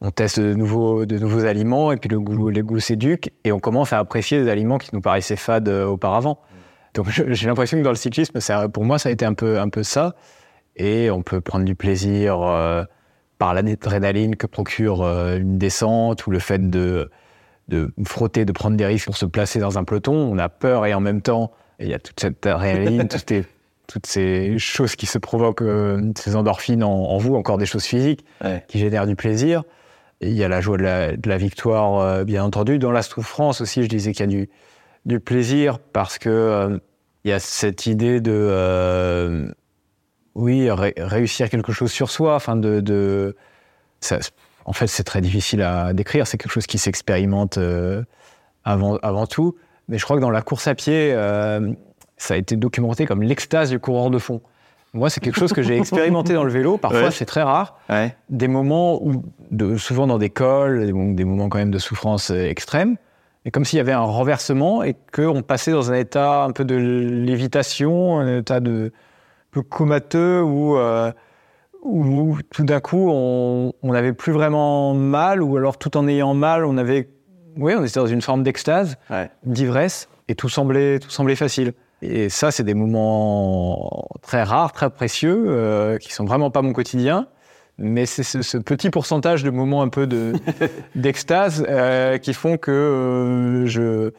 on, 0.00 0.10
teste 0.12 0.40
de 0.40 0.54
nouveaux, 0.54 1.04
de 1.04 1.18
nouveaux 1.18 1.44
aliments 1.44 1.92
et 1.92 1.98
puis 1.98 2.08
le 2.08 2.20
goût, 2.20 2.48
les 2.48 2.62
goûts 2.62 2.80
s'éduquent 2.80 3.30
et 3.44 3.52
on 3.52 3.60
commence 3.60 3.92
à 3.92 3.98
apprécier 3.98 4.42
des 4.42 4.48
aliments 4.48 4.78
qui 4.78 4.90
nous 4.94 5.02
paraissaient 5.02 5.36
fades 5.36 5.68
euh, 5.68 5.86
auparavant. 5.86 6.40
Donc 6.94 7.10
j'ai 7.10 7.46
l'impression 7.46 7.76
que 7.76 7.82
dans 7.82 7.90
le 7.90 7.96
cyclisme, 7.96 8.38
pour 8.72 8.84
moi, 8.84 8.98
ça 8.98 9.10
a 9.10 9.12
été 9.12 9.26
un 9.26 9.34
peu, 9.34 9.60
un 9.60 9.68
peu 9.68 9.82
ça. 9.82 10.14
Et 10.76 11.10
on 11.10 11.22
peut 11.22 11.42
prendre 11.42 11.66
du 11.66 11.74
plaisir 11.74 12.40
euh, 12.40 12.84
par 13.38 13.54
l'adrénaline 13.54 14.36
que 14.36 14.46
procure 14.46 15.02
euh, 15.02 15.38
une 15.38 15.58
descente 15.58 16.26
ou 16.26 16.30
le 16.30 16.38
fait 16.40 16.68
de, 16.70 17.10
de 17.68 17.92
frotter, 18.04 18.44
de 18.44 18.52
prendre 18.52 18.76
des 18.76 18.86
risques 18.86 19.06
pour 19.06 19.16
se 19.16 19.26
placer 19.26 19.58
dans 19.60 19.78
un 19.78 19.84
peloton. 19.84 20.14
On 20.14 20.38
a 20.38 20.48
peur 20.48 20.86
et 20.86 20.94
en 20.94 21.00
même 21.00 21.22
temps, 21.22 21.52
il 21.78 21.88
y 21.88 21.94
a 21.94 21.98
toute 21.98 22.18
cette 22.20 22.44
adrénaline, 22.46 23.06
toutes, 23.08 23.28
ces, 23.28 23.44
toutes 23.86 24.06
ces 24.06 24.58
choses 24.58 24.96
qui 24.96 25.06
se 25.06 25.18
provoquent, 25.18 25.62
euh, 25.62 26.12
ces 26.18 26.34
endorphines 26.36 26.82
en, 26.82 26.90
en 26.90 27.18
vous, 27.18 27.36
encore 27.36 27.58
des 27.58 27.66
choses 27.66 27.84
physiques 27.84 28.24
Ouais. 28.44 28.64
qui 28.68 28.78
génèrent 28.78 29.06
du 29.06 29.16
plaisir. 29.16 29.62
Et 30.20 30.30
il 30.30 30.34
y 30.36 30.42
a 30.42 30.48
la 30.48 30.60
joie 30.60 30.76
de 30.76 30.82
la, 30.82 31.16
de 31.16 31.28
la 31.28 31.36
victoire, 31.38 32.00
euh, 32.00 32.24
bien 32.24 32.42
entendu. 32.42 32.80
Dans 32.80 32.90
la 32.90 33.02
souffrance 33.02 33.60
aussi, 33.60 33.84
je 33.84 33.88
disais 33.88 34.10
qu'il 34.12 34.20
y 34.20 34.24
a 34.24 34.26
du, 34.26 34.48
du 35.06 35.20
plaisir 35.20 35.78
parce 35.78 36.18
que 36.18 36.28
euh, 36.28 36.78
il 37.24 37.30
y 37.30 37.32
a 37.32 37.38
cette 37.38 37.86
idée 37.86 38.20
de, 38.20 39.54
oui, 40.38 40.70
ré- 40.70 40.94
réussir 40.96 41.50
quelque 41.50 41.72
chose 41.72 41.90
sur 41.92 42.10
soi, 42.10 42.34
enfin 42.34 42.56
de, 42.56 42.80
de 42.80 43.36
ça- 44.00 44.18
en 44.64 44.72
fait, 44.72 44.86
c'est 44.86 45.04
très 45.04 45.20
difficile 45.20 45.62
à 45.62 45.92
décrire. 45.92 46.26
C'est 46.26 46.36
quelque 46.38 46.52
chose 46.52 46.66
qui 46.66 46.78
s'expérimente 46.78 47.58
euh, 47.58 48.02
avant, 48.64 48.96
avant 49.02 49.26
tout. 49.26 49.56
Mais 49.88 49.96
je 49.98 50.04
crois 50.04 50.16
que 50.16 50.20
dans 50.22 50.30
la 50.30 50.42
course 50.42 50.66
à 50.68 50.74
pied, 50.74 51.12
euh, 51.14 51.72
ça 52.18 52.34
a 52.34 52.36
été 52.36 52.54
documenté 52.56 53.06
comme 53.06 53.22
l'extase 53.22 53.70
du 53.70 53.78
coureur 53.78 54.10
de 54.10 54.18
fond. 54.18 54.40
Moi, 54.94 55.08
c'est 55.10 55.20
quelque 55.20 55.38
chose 55.38 55.52
que 55.52 55.62
j'ai 55.62 55.76
expérimenté 55.78 56.34
dans 56.34 56.44
le 56.44 56.50
vélo. 56.52 56.76
Parfois, 56.78 57.04
Ouais. 57.04 57.10
c'est 57.10 57.24
très 57.24 57.42
rare 57.42 57.78
Ouais. 57.88 58.14
des 58.28 58.48
moments 58.48 59.02
où, 59.02 59.22
de, 59.50 59.76
souvent 59.76 60.06
dans 60.06 60.18
des 60.18 60.30
cols, 60.30 60.84
des, 60.86 60.92
mo- 60.92 61.14
des 61.14 61.24
moments 61.24 61.48
quand 61.48 61.58
même 61.58 61.70
de 61.70 61.78
souffrance 61.78 62.30
euh, 62.30 62.44
extrême, 62.48 62.96
et 63.46 63.50
comme 63.50 63.64
s'il 63.64 63.78
y 63.78 63.80
avait 63.80 63.92
un 63.92 64.00
renversement 64.00 64.82
et 64.82 64.94
qu'on 65.14 65.40
passait 65.42 65.72
dans 65.72 65.90
un 65.90 65.94
état 65.94 66.42
un 66.44 66.50
peu 66.50 66.64
de 66.66 66.74
lévitation, 66.74 68.18
un 68.18 68.38
état 68.40 68.60
de 68.60 68.92
peu 69.58 69.62
comateux 69.68 70.42
où, 70.42 70.76
euh, 70.76 71.10
où 71.82 72.38
tout 72.50 72.64
d'un 72.64 72.80
coup 72.80 73.10
on 73.10 73.72
n'avait 73.82 74.12
plus 74.12 74.32
vraiment 74.32 74.94
mal, 74.94 75.42
ou 75.42 75.56
alors 75.56 75.78
tout 75.78 75.96
en 75.96 76.06
ayant 76.08 76.34
mal, 76.34 76.64
on 76.64 76.76
avait, 76.76 77.08
oui, 77.56 77.74
on 77.78 77.84
était 77.84 77.98
dans 78.00 78.06
une 78.06 78.22
forme 78.22 78.42
d'extase, 78.42 78.96
Ouais. 79.10 79.30
d'ivresse, 79.44 80.08
et 80.28 80.34
tout 80.34 80.48
semblait, 80.48 80.98
tout 80.98 81.10
semblait 81.10 81.36
facile. 81.36 81.72
Et 82.02 82.28
ça, 82.28 82.52
c'est 82.52 82.62
des 82.62 82.74
moments 82.74 84.08
très 84.22 84.42
rares, 84.44 84.72
très 84.72 84.88
précieux, 84.90 85.46
euh, 85.48 85.98
qui 85.98 86.12
sont 86.12 86.24
vraiment 86.24 86.50
pas 86.50 86.62
mon 86.62 86.72
quotidien. 86.72 87.26
Mais 87.80 88.06
c'est 88.06 88.22
ce, 88.24 88.42
ce 88.42 88.58
petit 88.58 88.90
pourcentage 88.90 89.42
de 89.42 89.50
moments 89.50 89.82
un 89.82 89.88
peu 89.88 90.06
de- 90.06 90.32
d'extase 90.96 91.64
euh, 91.68 92.18
qui 92.18 92.34
font 92.34 92.56
que 92.56 92.70
euh, 92.70 93.66
je, 93.66 94.10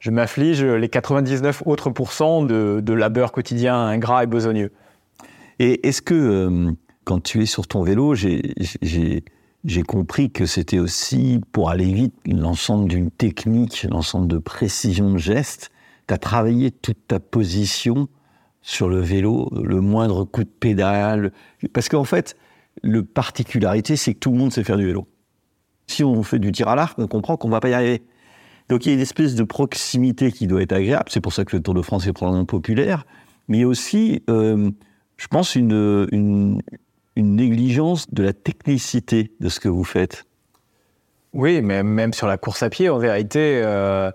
je 0.00 0.10
m'afflige 0.10 0.64
les 0.64 0.88
99 0.88 1.62
autres 1.66 1.90
pourcents 1.90 2.42
de, 2.42 2.80
de 2.80 2.92
labeur 2.92 3.30
quotidien 3.32 3.76
ingrat 3.76 4.24
et 4.24 4.26
besogneux. 4.26 4.72
Et 5.58 5.86
est-ce 5.86 6.02
que 6.02 6.14
euh, 6.14 6.70
quand 7.04 7.22
tu 7.22 7.42
es 7.42 7.46
sur 7.46 7.66
ton 7.66 7.82
vélo, 7.82 8.14
j'ai- 8.14 8.42
compris 9.86 10.30
que 10.30 10.46
c'était 10.46 10.78
aussi, 10.78 11.40
pour 11.52 11.70
aller 11.70 11.92
vite, 11.92 12.14
l'ensemble 12.26 12.88
d'une 12.88 13.10
technique, 13.10 13.86
l'ensemble 13.90 14.28
de 14.28 14.38
précision 14.38 15.12
de 15.12 15.18
gestes. 15.18 15.70
Tu 16.06 16.14
as 16.14 16.18
travaillé 16.18 16.70
toute 16.70 17.06
ta 17.06 17.20
position 17.20 18.08
sur 18.62 18.88
le 18.88 19.00
vélo, 19.00 19.50
le 19.62 19.80
moindre 19.80 20.24
coup 20.24 20.44
de 20.44 20.48
pédale. 20.48 21.32
Parce 21.72 21.88
qu'en 21.88 22.04
fait, 22.04 22.36
le 22.82 23.04
particularité, 23.04 23.96
c'est 23.96 24.14
que 24.14 24.18
tout 24.18 24.30
le 24.30 24.38
monde 24.38 24.52
sait 24.52 24.64
faire 24.64 24.76
du 24.76 24.86
vélo. 24.86 25.08
Si 25.86 26.04
on 26.04 26.22
fait 26.22 26.38
du 26.38 26.52
tir 26.52 26.68
à 26.68 26.76
l'arc, 26.76 26.98
on 26.98 27.06
comprend 27.06 27.36
qu'on 27.36 27.48
va 27.48 27.60
pas 27.60 27.70
y 27.70 27.74
arriver. 27.74 28.02
Donc 28.68 28.84
il 28.84 28.90
y 28.90 28.92
a 28.92 28.94
une 28.94 29.00
espèce 29.00 29.34
de 29.34 29.44
proximité 29.44 30.30
qui 30.30 30.46
doit 30.46 30.62
être 30.62 30.72
agréable. 30.72 31.06
C'est 31.08 31.22
pour 31.22 31.32
ça 31.32 31.44
que 31.44 31.56
le 31.56 31.62
Tour 31.62 31.72
de 31.74 31.82
France 31.82 32.06
est 32.06 32.12
probablement 32.12 32.44
populaire. 32.44 33.06
Mais 33.48 33.64
aussi, 33.64 34.22
euh, 34.28 34.70
je 35.18 35.26
pense, 35.26 35.54
une, 35.56 36.06
une, 36.12 36.62
une 37.16 37.36
négligence 37.36 38.08
de 38.10 38.22
la 38.22 38.32
technicité 38.32 39.32
de 39.40 39.48
ce 39.50 39.60
que 39.60 39.68
vous 39.68 39.84
faites. 39.84 40.24
Oui, 41.34 41.60
mais 41.60 41.82
même 41.82 42.12
sur 42.14 42.26
la 42.26 42.38
course 42.38 42.62
à 42.62 42.70
pied, 42.70 42.88
en 42.88 42.98
vérité, 42.98 43.60
euh, 43.62 44.10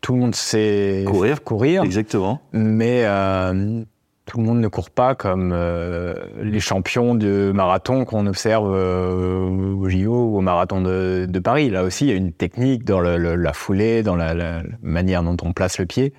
tout 0.00 0.14
le 0.14 0.20
monde 0.20 0.34
sait 0.34 1.04
Courir. 1.06 1.42
courir 1.44 1.82
Exactement. 1.82 2.40
mais 2.52 3.02
euh, 3.04 3.82
tout 4.26 4.38
le 4.38 4.44
monde 4.44 4.60
ne 4.60 4.68
court 4.68 4.88
pas 4.90 5.14
comme 5.14 5.50
euh, 5.52 6.14
les 6.42 6.60
champions 6.60 7.14
de 7.14 7.52
marathon 7.54 8.04
qu'on 8.06 8.26
observe 8.26 8.70
au 8.70 9.88
JO 9.90 10.30
ou 10.30 10.38
au 10.38 10.40
marathon 10.40 10.80
de, 10.80 11.26
de 11.28 11.38
Paris. 11.38 11.68
Là 11.68 11.82
aussi, 11.84 12.06
il 12.06 12.08
y 12.10 12.12
a 12.12 12.16
une 12.16 12.32
technique 12.32 12.84
dans 12.84 13.00
le- 13.00 13.18
le- 13.18 13.34
la 13.36 13.52
foulée, 13.52 14.02
dans 14.02 14.16
la, 14.16 14.32
la 14.34 14.62
manière 14.82 15.22
dont 15.22 15.36
on 15.42 15.52
place 15.52 15.78
le 15.78 15.84
pied. 15.86 16.14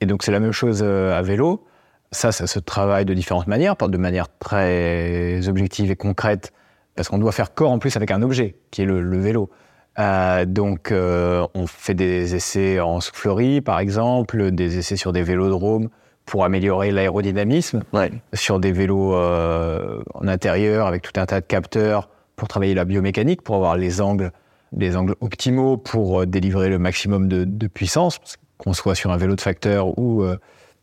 Et 0.00 0.06
donc, 0.06 0.22
c'est 0.22 0.32
la 0.32 0.40
même 0.40 0.52
chose 0.52 0.82
à 0.82 1.20
vélo. 1.22 1.64
Ça, 2.12 2.30
ça 2.30 2.46
se 2.46 2.58
travaille 2.58 3.04
de 3.04 3.14
différentes 3.14 3.46
manières, 3.46 3.74
de 3.76 3.96
manière 3.98 4.26
très 4.38 5.48
objective 5.48 5.90
et 5.90 5.96
concrète, 5.96 6.52
parce 6.94 7.08
qu'on 7.08 7.18
doit 7.18 7.32
faire 7.32 7.54
corps 7.54 7.70
en 7.70 7.78
plus 7.78 7.96
avec 7.96 8.10
un 8.10 8.20
objet, 8.22 8.56
qui 8.70 8.82
est 8.82 8.84
le, 8.84 9.00
le 9.00 9.18
vélo. 9.18 9.50
Euh, 9.98 10.44
donc, 10.44 10.92
euh, 10.92 11.46
on 11.54 11.66
fait 11.66 11.94
des 11.94 12.34
essais 12.34 12.80
en 12.80 13.00
soufflerie, 13.00 13.60
par 13.62 13.78
exemple, 13.78 14.50
des 14.50 14.78
essais 14.78 14.96
sur 14.96 15.12
des 15.12 15.22
vélodromes 15.22 15.88
pour 16.26 16.44
améliorer 16.44 16.90
l'aérodynamisme, 16.92 17.82
Ouais. 17.92 18.12
sur 18.34 18.60
des 18.60 18.72
vélos 18.72 19.14
euh, 19.14 20.02
en 20.14 20.28
intérieur 20.28 20.86
avec 20.86 21.02
tout 21.02 21.18
un 21.18 21.26
tas 21.26 21.40
de 21.40 21.46
capteurs 21.46 22.08
pour 22.36 22.46
travailler 22.48 22.74
la 22.74 22.84
biomécanique, 22.84 23.42
pour 23.42 23.56
avoir 23.56 23.76
les 23.76 24.00
angles, 24.00 24.32
les 24.76 24.96
angles 24.96 25.14
optimaux 25.20 25.76
pour 25.78 26.26
délivrer 26.26 26.68
le 26.68 26.78
maximum 26.78 27.26
de, 27.28 27.44
de 27.44 27.66
puissance, 27.66 28.18
qu'on 28.58 28.72
soit 28.72 28.94
sur 28.94 29.10
un 29.10 29.16
vélo 29.16 29.34
de 29.34 29.40
facteur 29.40 29.98
ou 29.98 30.24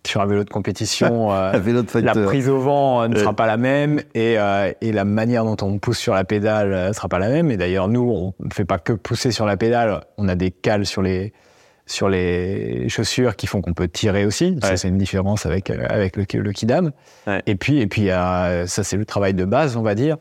sur 0.08 0.22
un 0.22 0.26
vélo 0.26 0.44
de 0.44 0.50
compétition. 0.50 1.32
euh, 1.34 1.52
Un 1.54 1.60
vélo 1.60 1.82
de 1.84 2.00
la 2.00 2.14
prise 2.14 2.50
au 2.50 2.60
vent 2.60 3.02
euh, 3.04 3.08
ne 3.08 3.16
sera 3.18 3.34
pas 3.36 3.48
la 3.48 3.58
même 3.58 4.00
et, 4.16 4.40
euh, 4.40 4.72
et 4.82 4.92
la 4.92 5.06
manière 5.06 5.44
dont 5.46 5.58
on 5.62 5.78
pousse 5.80 5.98
sur 6.00 6.14
la 6.14 6.24
pédale 6.24 6.88
ne 6.90 6.94
sera 6.94 7.08
pas 7.10 7.20
la 7.20 7.30
même. 7.30 7.52
Et 7.52 7.58
d'ailleurs, 7.58 7.88
nous, 7.88 8.10
on 8.10 8.34
ne 8.46 8.54
fait 8.54 8.66
pas 8.66 8.80
que 8.80 8.94
pousser 8.94 9.32
sur 9.32 9.46
la 9.46 9.58
pédale, 9.58 10.02
on 10.18 10.28
a 10.28 10.36
des 10.36 10.52
cales 10.52 10.86
sur 10.86 11.02
les, 11.02 11.34
sur 11.86 12.08
les 12.10 12.88
chaussures 12.90 13.36
qui 13.36 13.48
font 13.48 13.62
qu'on 13.62 13.74
peut 13.74 13.88
tirer 13.88 14.26
aussi. 14.26 14.58
Ça, 14.62 14.78
c'est 14.78 14.88
une 14.88 14.98
différence 14.98 15.46
avec, 15.46 15.70
euh, 15.70 15.86
avec 15.90 16.16
le, 16.18 16.26
le 16.42 16.52
Kidam. 16.52 16.92
Ouais. 17.28 17.42
Et 17.46 17.56
puis, 17.56 17.80
et 17.80 17.88
puis 17.88 18.02
il 18.04 18.06
y 18.08 18.12
a- 18.12 18.66
ça, 18.68 18.84
c'est 18.84 18.98
le 18.98 19.06
travail 19.06 19.34
de 19.34 19.46
base, 19.46 19.76
on 19.76 19.82
va 19.82 19.96
dire. 19.96 20.18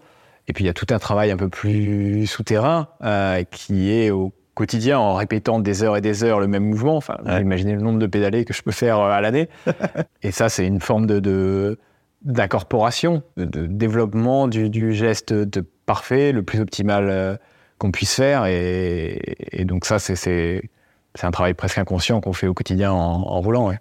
Et 0.49 0.55
puis, 0.55 0.65
il 0.65 0.67
y 0.67 0.71
a 0.71 0.75
tout 0.75 0.87
un 0.91 0.99
travail 0.99 1.31
un 1.31 1.37
peu 1.37 1.51
plus 1.51 2.27
souterrain 2.27 2.89
euh, 3.05 3.45
qui 3.51 3.93
est 3.93 4.11
au 4.11 4.33
quotidien 4.59 4.99
en 4.99 5.15
répétant 5.15 5.59
des 5.61 5.83
heures 5.83 5.97
et 5.97 6.01
des 6.01 6.25
heures 6.25 6.41
le 6.41 6.47
même 6.49 6.65
mouvement. 6.65 6.97
Enfin, 6.97 7.17
Ouais. 7.25 7.41
imaginez 7.41 7.75
le 7.75 7.81
nombre 7.81 7.99
de 7.99 8.07
pédalés 8.07 8.45
que 8.45 8.53
je 8.53 8.63
peux 8.63 8.73
faire 8.73 8.99
euh, 9.01 9.11
à 9.11 9.21
l'année. 9.21 9.49
et 10.23 10.31
ça, 10.33 10.49
c'est 10.49 10.67
une 10.67 10.81
forme 10.81 11.07
de, 11.07 11.21
de- 11.21 11.79
d'incorporation, 12.23 13.23
de, 13.37 13.45
de 13.45 13.67
développement 13.67 14.49
du, 14.49 14.69
du 14.71 14.93
geste 14.93 15.33
de 15.33 15.65
parfait, 15.87 16.33
le 16.33 16.43
plus 16.43 16.61
optimal 16.61 17.09
euh, 17.09 17.37
qu'on 17.79 17.91
puisse 17.93 18.15
faire. 18.15 18.45
Et, 18.47 19.37
et 19.53 19.65
donc 19.65 19.85
ça, 19.87 19.99
c'est, 19.99 20.17
c'est, 20.17 20.69
c'est 21.15 21.27
un 21.27 21.31
travail 21.31 21.55
presque 21.55 21.79
inconscient 21.79 22.21
qu'on 22.21 22.33
fait 22.33 22.47
au 22.49 22.55
quotidien 22.55 22.93
en, 22.93 23.23
en 23.23 23.41
roulant. 23.41 23.69
ouais. 23.69 23.79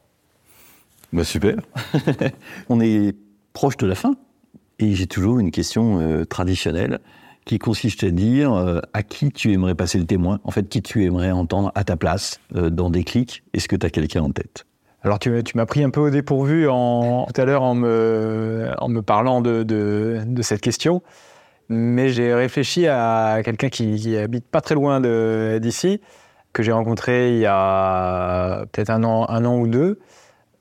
Bah, 1.14 1.24
super. 1.24 1.56
On 2.70 2.80
est 2.82 3.16
proche 3.54 3.78
de 3.78 3.88
la 3.88 3.96
fin. 3.96 4.16
Et 4.80 4.94
j'ai 4.94 5.08
toujours 5.08 5.40
une 5.40 5.50
question 5.52 6.00
euh, 6.02 6.26
traditionnelle 6.26 7.00
qui 7.48 7.60
consiste 7.60 8.04
à 8.04 8.12
dire 8.12 8.54
euh, 8.54 8.80
à 8.94 9.02
qui 9.02 9.32
tu 9.32 9.54
aimerais 9.54 9.74
passer 9.74 9.98
le 9.98 10.06
témoin, 10.06 10.40
en 10.44 10.52
fait, 10.52 10.68
qui 10.68 10.82
tu 10.82 11.06
aimerais 11.06 11.32
entendre 11.32 11.72
à 11.74 11.84
ta 11.84 11.96
place 11.96 12.40
euh, 12.56 12.70
dans 12.70 12.90
des 12.90 13.04
clics. 13.04 13.42
Est-ce 13.54 13.68
que 13.68 13.76
tu 13.76 13.86
as 13.86 13.90
quelqu'un 13.90 14.22
en 14.22 14.32
tête? 14.32 14.66
Alors 15.02 15.18
tu, 15.18 15.42
tu 15.44 15.56
m'as 15.56 15.66
pris 15.66 15.84
un 15.84 15.90
peu 15.90 16.02
au 16.02 16.10
dépourvu 16.10 16.68
en, 16.68 17.26
tout 17.26 17.42
à 17.42 17.46
l'heure 17.46 17.64
en 17.64 17.74
me, 17.74 18.70
en 18.80 18.90
me 18.90 19.02
parlant 19.02 19.42
de, 19.42 19.64
de, 19.64 20.42
cette 20.42 20.60
question, 20.60 21.02
mais 21.70 22.10
j'ai 22.10 22.34
réfléchi 22.34 22.88
à 22.88 23.42
quelqu'un 23.46 23.70
qui, 23.70 24.18
habite 24.18 24.46
pas 24.46 24.60
très 24.60 24.76
loin 24.76 25.00
d'ici, 25.60 26.02
que 26.52 26.64
j'ai 26.64 26.74
rencontré 26.74 27.34
il 27.36 27.40
y 27.40 27.46
a 27.46 28.66
peut-être 28.72 28.90
un 28.90 29.04
an, 29.04 29.30
un 29.30 29.46
an 29.46 29.58
ou 29.58 29.68
deux. 29.68 30.00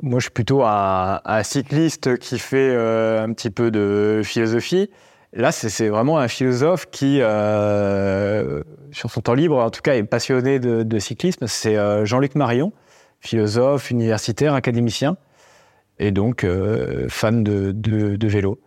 Moi, 0.03 0.21
je 0.21 0.25
suis 0.25 0.31
plutôt 0.31 0.63
un, 0.63 1.21
un 1.25 1.43
cycliste 1.43 2.19
qui 2.19 2.39
fait 2.39 2.71
euh, 2.71 3.25
un 3.25 3.33
petit 3.33 3.51
peu 3.51 3.71
de 3.71 4.21
philosophie. 4.23 4.91
Là, 5.37 5.53
c'est 5.53 5.89
vraiment 5.89 6.19
un 6.19 6.29
philosophe 6.29 6.87
qui, 6.91 7.19
euh, 7.21 8.63
sur 8.91 9.11
son 9.11 9.21
temps 9.21 9.35
libre, 9.35 9.59
en 9.59 9.69
tout 9.71 9.83
cas, 9.83 9.95
est 9.95 10.03
passionné 10.03 10.59
de, 10.59 10.83
de 10.83 10.99
cyclisme. 10.99 11.47
C'est 11.47 11.77
euh, 11.77 12.05
Jean-Luc 12.07 12.35
Marion 12.35 12.73
philosophe, 13.21 13.91
universitaire, 13.91 14.55
académicien, 14.55 15.17
et 15.99 16.11
donc 16.11 16.45
euh, 16.45 17.07
fan 17.09 17.43
de, 17.45 17.73
de- 17.73 18.17
de 18.17 18.29
vélo. 18.29 18.61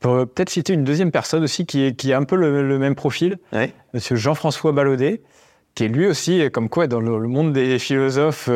Pour 0.00 0.14
peut-être 0.28 0.50
citer 0.50 0.72
une 0.72 0.84
deuxième 0.84 1.10
personne 1.10 1.42
aussi 1.42 1.66
qui, 1.66 1.82
est, 1.84 1.96
qui 1.96 2.12
a 2.12 2.18
un 2.18 2.24
peu 2.24 2.36
le, 2.36 2.66
le 2.66 2.78
même 2.78 2.94
profil, 2.94 3.38
Ouais. 3.52 3.72
Monsieur 3.92 4.16
Jean-François 4.16 4.72
Ballaudet, 4.72 5.22
qui 5.74 5.84
est 5.84 5.88
lui 5.88 6.06
aussi, 6.06 6.50
comme 6.52 6.68
quoi 6.68 6.86
dans 6.86 7.00
le, 7.00 7.18
le 7.18 7.28
monde 7.28 7.52
des 7.52 7.78
philosophes, 7.78 8.48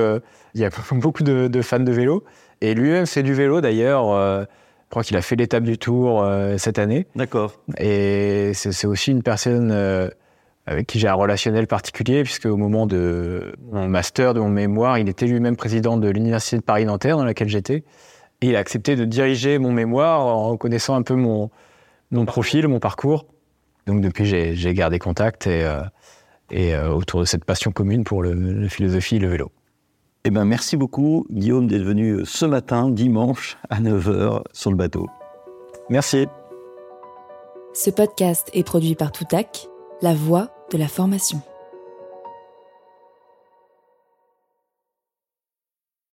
il 0.55 0.61
y 0.61 0.65
a 0.65 0.71
beaucoup 0.93 1.23
de, 1.23 1.49
de 1.49 1.63
fans 1.63 1.81
de 1.81 1.93
vélo, 1.93 2.25
et 2.61 2.75
lui-même 2.75 3.07
fait 3.07 3.23
du 3.23 3.35
vélo 3.35 3.61
d'ailleurs. 3.61 4.47
Je 4.89 4.91
crois 4.91 5.03
qu'il 5.03 5.19
a 5.19 5.23
fait 5.23 5.37
l'étape 5.37 5.65
du 5.65 5.77
Tour 5.77 6.23
euh, 6.23 6.57
cette 6.57 6.79
année. 6.79 7.07
D'accord. 7.15 7.53
Et 7.77 8.53
c'est 8.55 8.87
aussi 8.87 9.11
une 9.11 9.23
personne 9.23 9.71
euh, 9.71 10.09
avec 10.65 10.87
qui 10.87 10.99
j'ai 10.99 11.09
un 11.09 11.15
relationnel 11.15 11.67
particulier, 11.67 12.23
puisque 12.23 12.47
au 12.47 12.57
moment 12.57 12.87
de 12.87 13.55
mon 13.71 13.87
master, 13.87 14.33
de 14.33 14.41
mon 14.41 14.49
mémoire, 14.49 14.97
il 14.97 15.11
était 15.11 15.27
lui-même 15.27 15.57
président 15.57 15.99
de 15.99 16.09
l'Université 16.09 16.57
de 16.57 16.63
Paris-Nanterre, 16.63 17.19
dans 17.19 17.25
laquelle 17.27 17.51
j'étais. 17.51 17.85
Et 18.41 18.47
il 18.49 18.57
a 18.57 18.61
accepté 18.61 18.97
de 18.97 19.05
diriger 19.05 19.59
mon 19.59 19.73
mémoire 19.73 20.21
en 20.21 20.49
reconnaissant 20.49 20.95
un 20.95 21.03
peu 21.03 21.15
mon, 21.15 21.51
mon 22.11 22.25
profil, 22.25 22.67
mon 22.67 22.81
parcours. 22.81 23.27
Donc 23.87 24.01
depuis, 24.01 24.25
j'ai 24.25 24.55
j'ai 24.55 24.73
gardé 24.73 24.99
contact 24.99 25.47
et, 25.47 25.65
euh, 25.65 25.83
et 26.51 26.75
euh, 26.75 26.89
autour 26.89 27.21
de 27.21 27.27
cette 27.27 27.45
passion 27.45 27.73
commune 27.73 28.05
pour 28.05 28.23
le, 28.23 28.33
la 28.33 28.71
philosophie 28.71 29.17
et 29.17 29.19
le 29.19 29.29
vélo. 29.29 29.53
Eh 30.25 30.31
ben, 30.31 30.45
merci 30.45 30.77
beaucoup, 30.77 31.27
Guillaume, 31.31 31.67
d'être 31.69 31.85
venu 31.85 32.21
ce 32.25 32.45
matin, 32.45 32.91
dimanche, 32.91 33.57
à 33.71 33.81
9h, 33.81 34.43
sur 34.53 34.71
le 34.71 34.77
bateau. 34.77 35.07
Merci. 35.89 36.27
Ce 37.73 37.91
podcast 37.91 38.51
est 38.53 38.65
produit 38.65 38.95
par 38.95 39.13
Toutac, 39.13 39.69
la 40.03 40.15
voix 40.15 40.49
de 40.73 40.79
la 40.79 40.89
formation. 40.89 41.41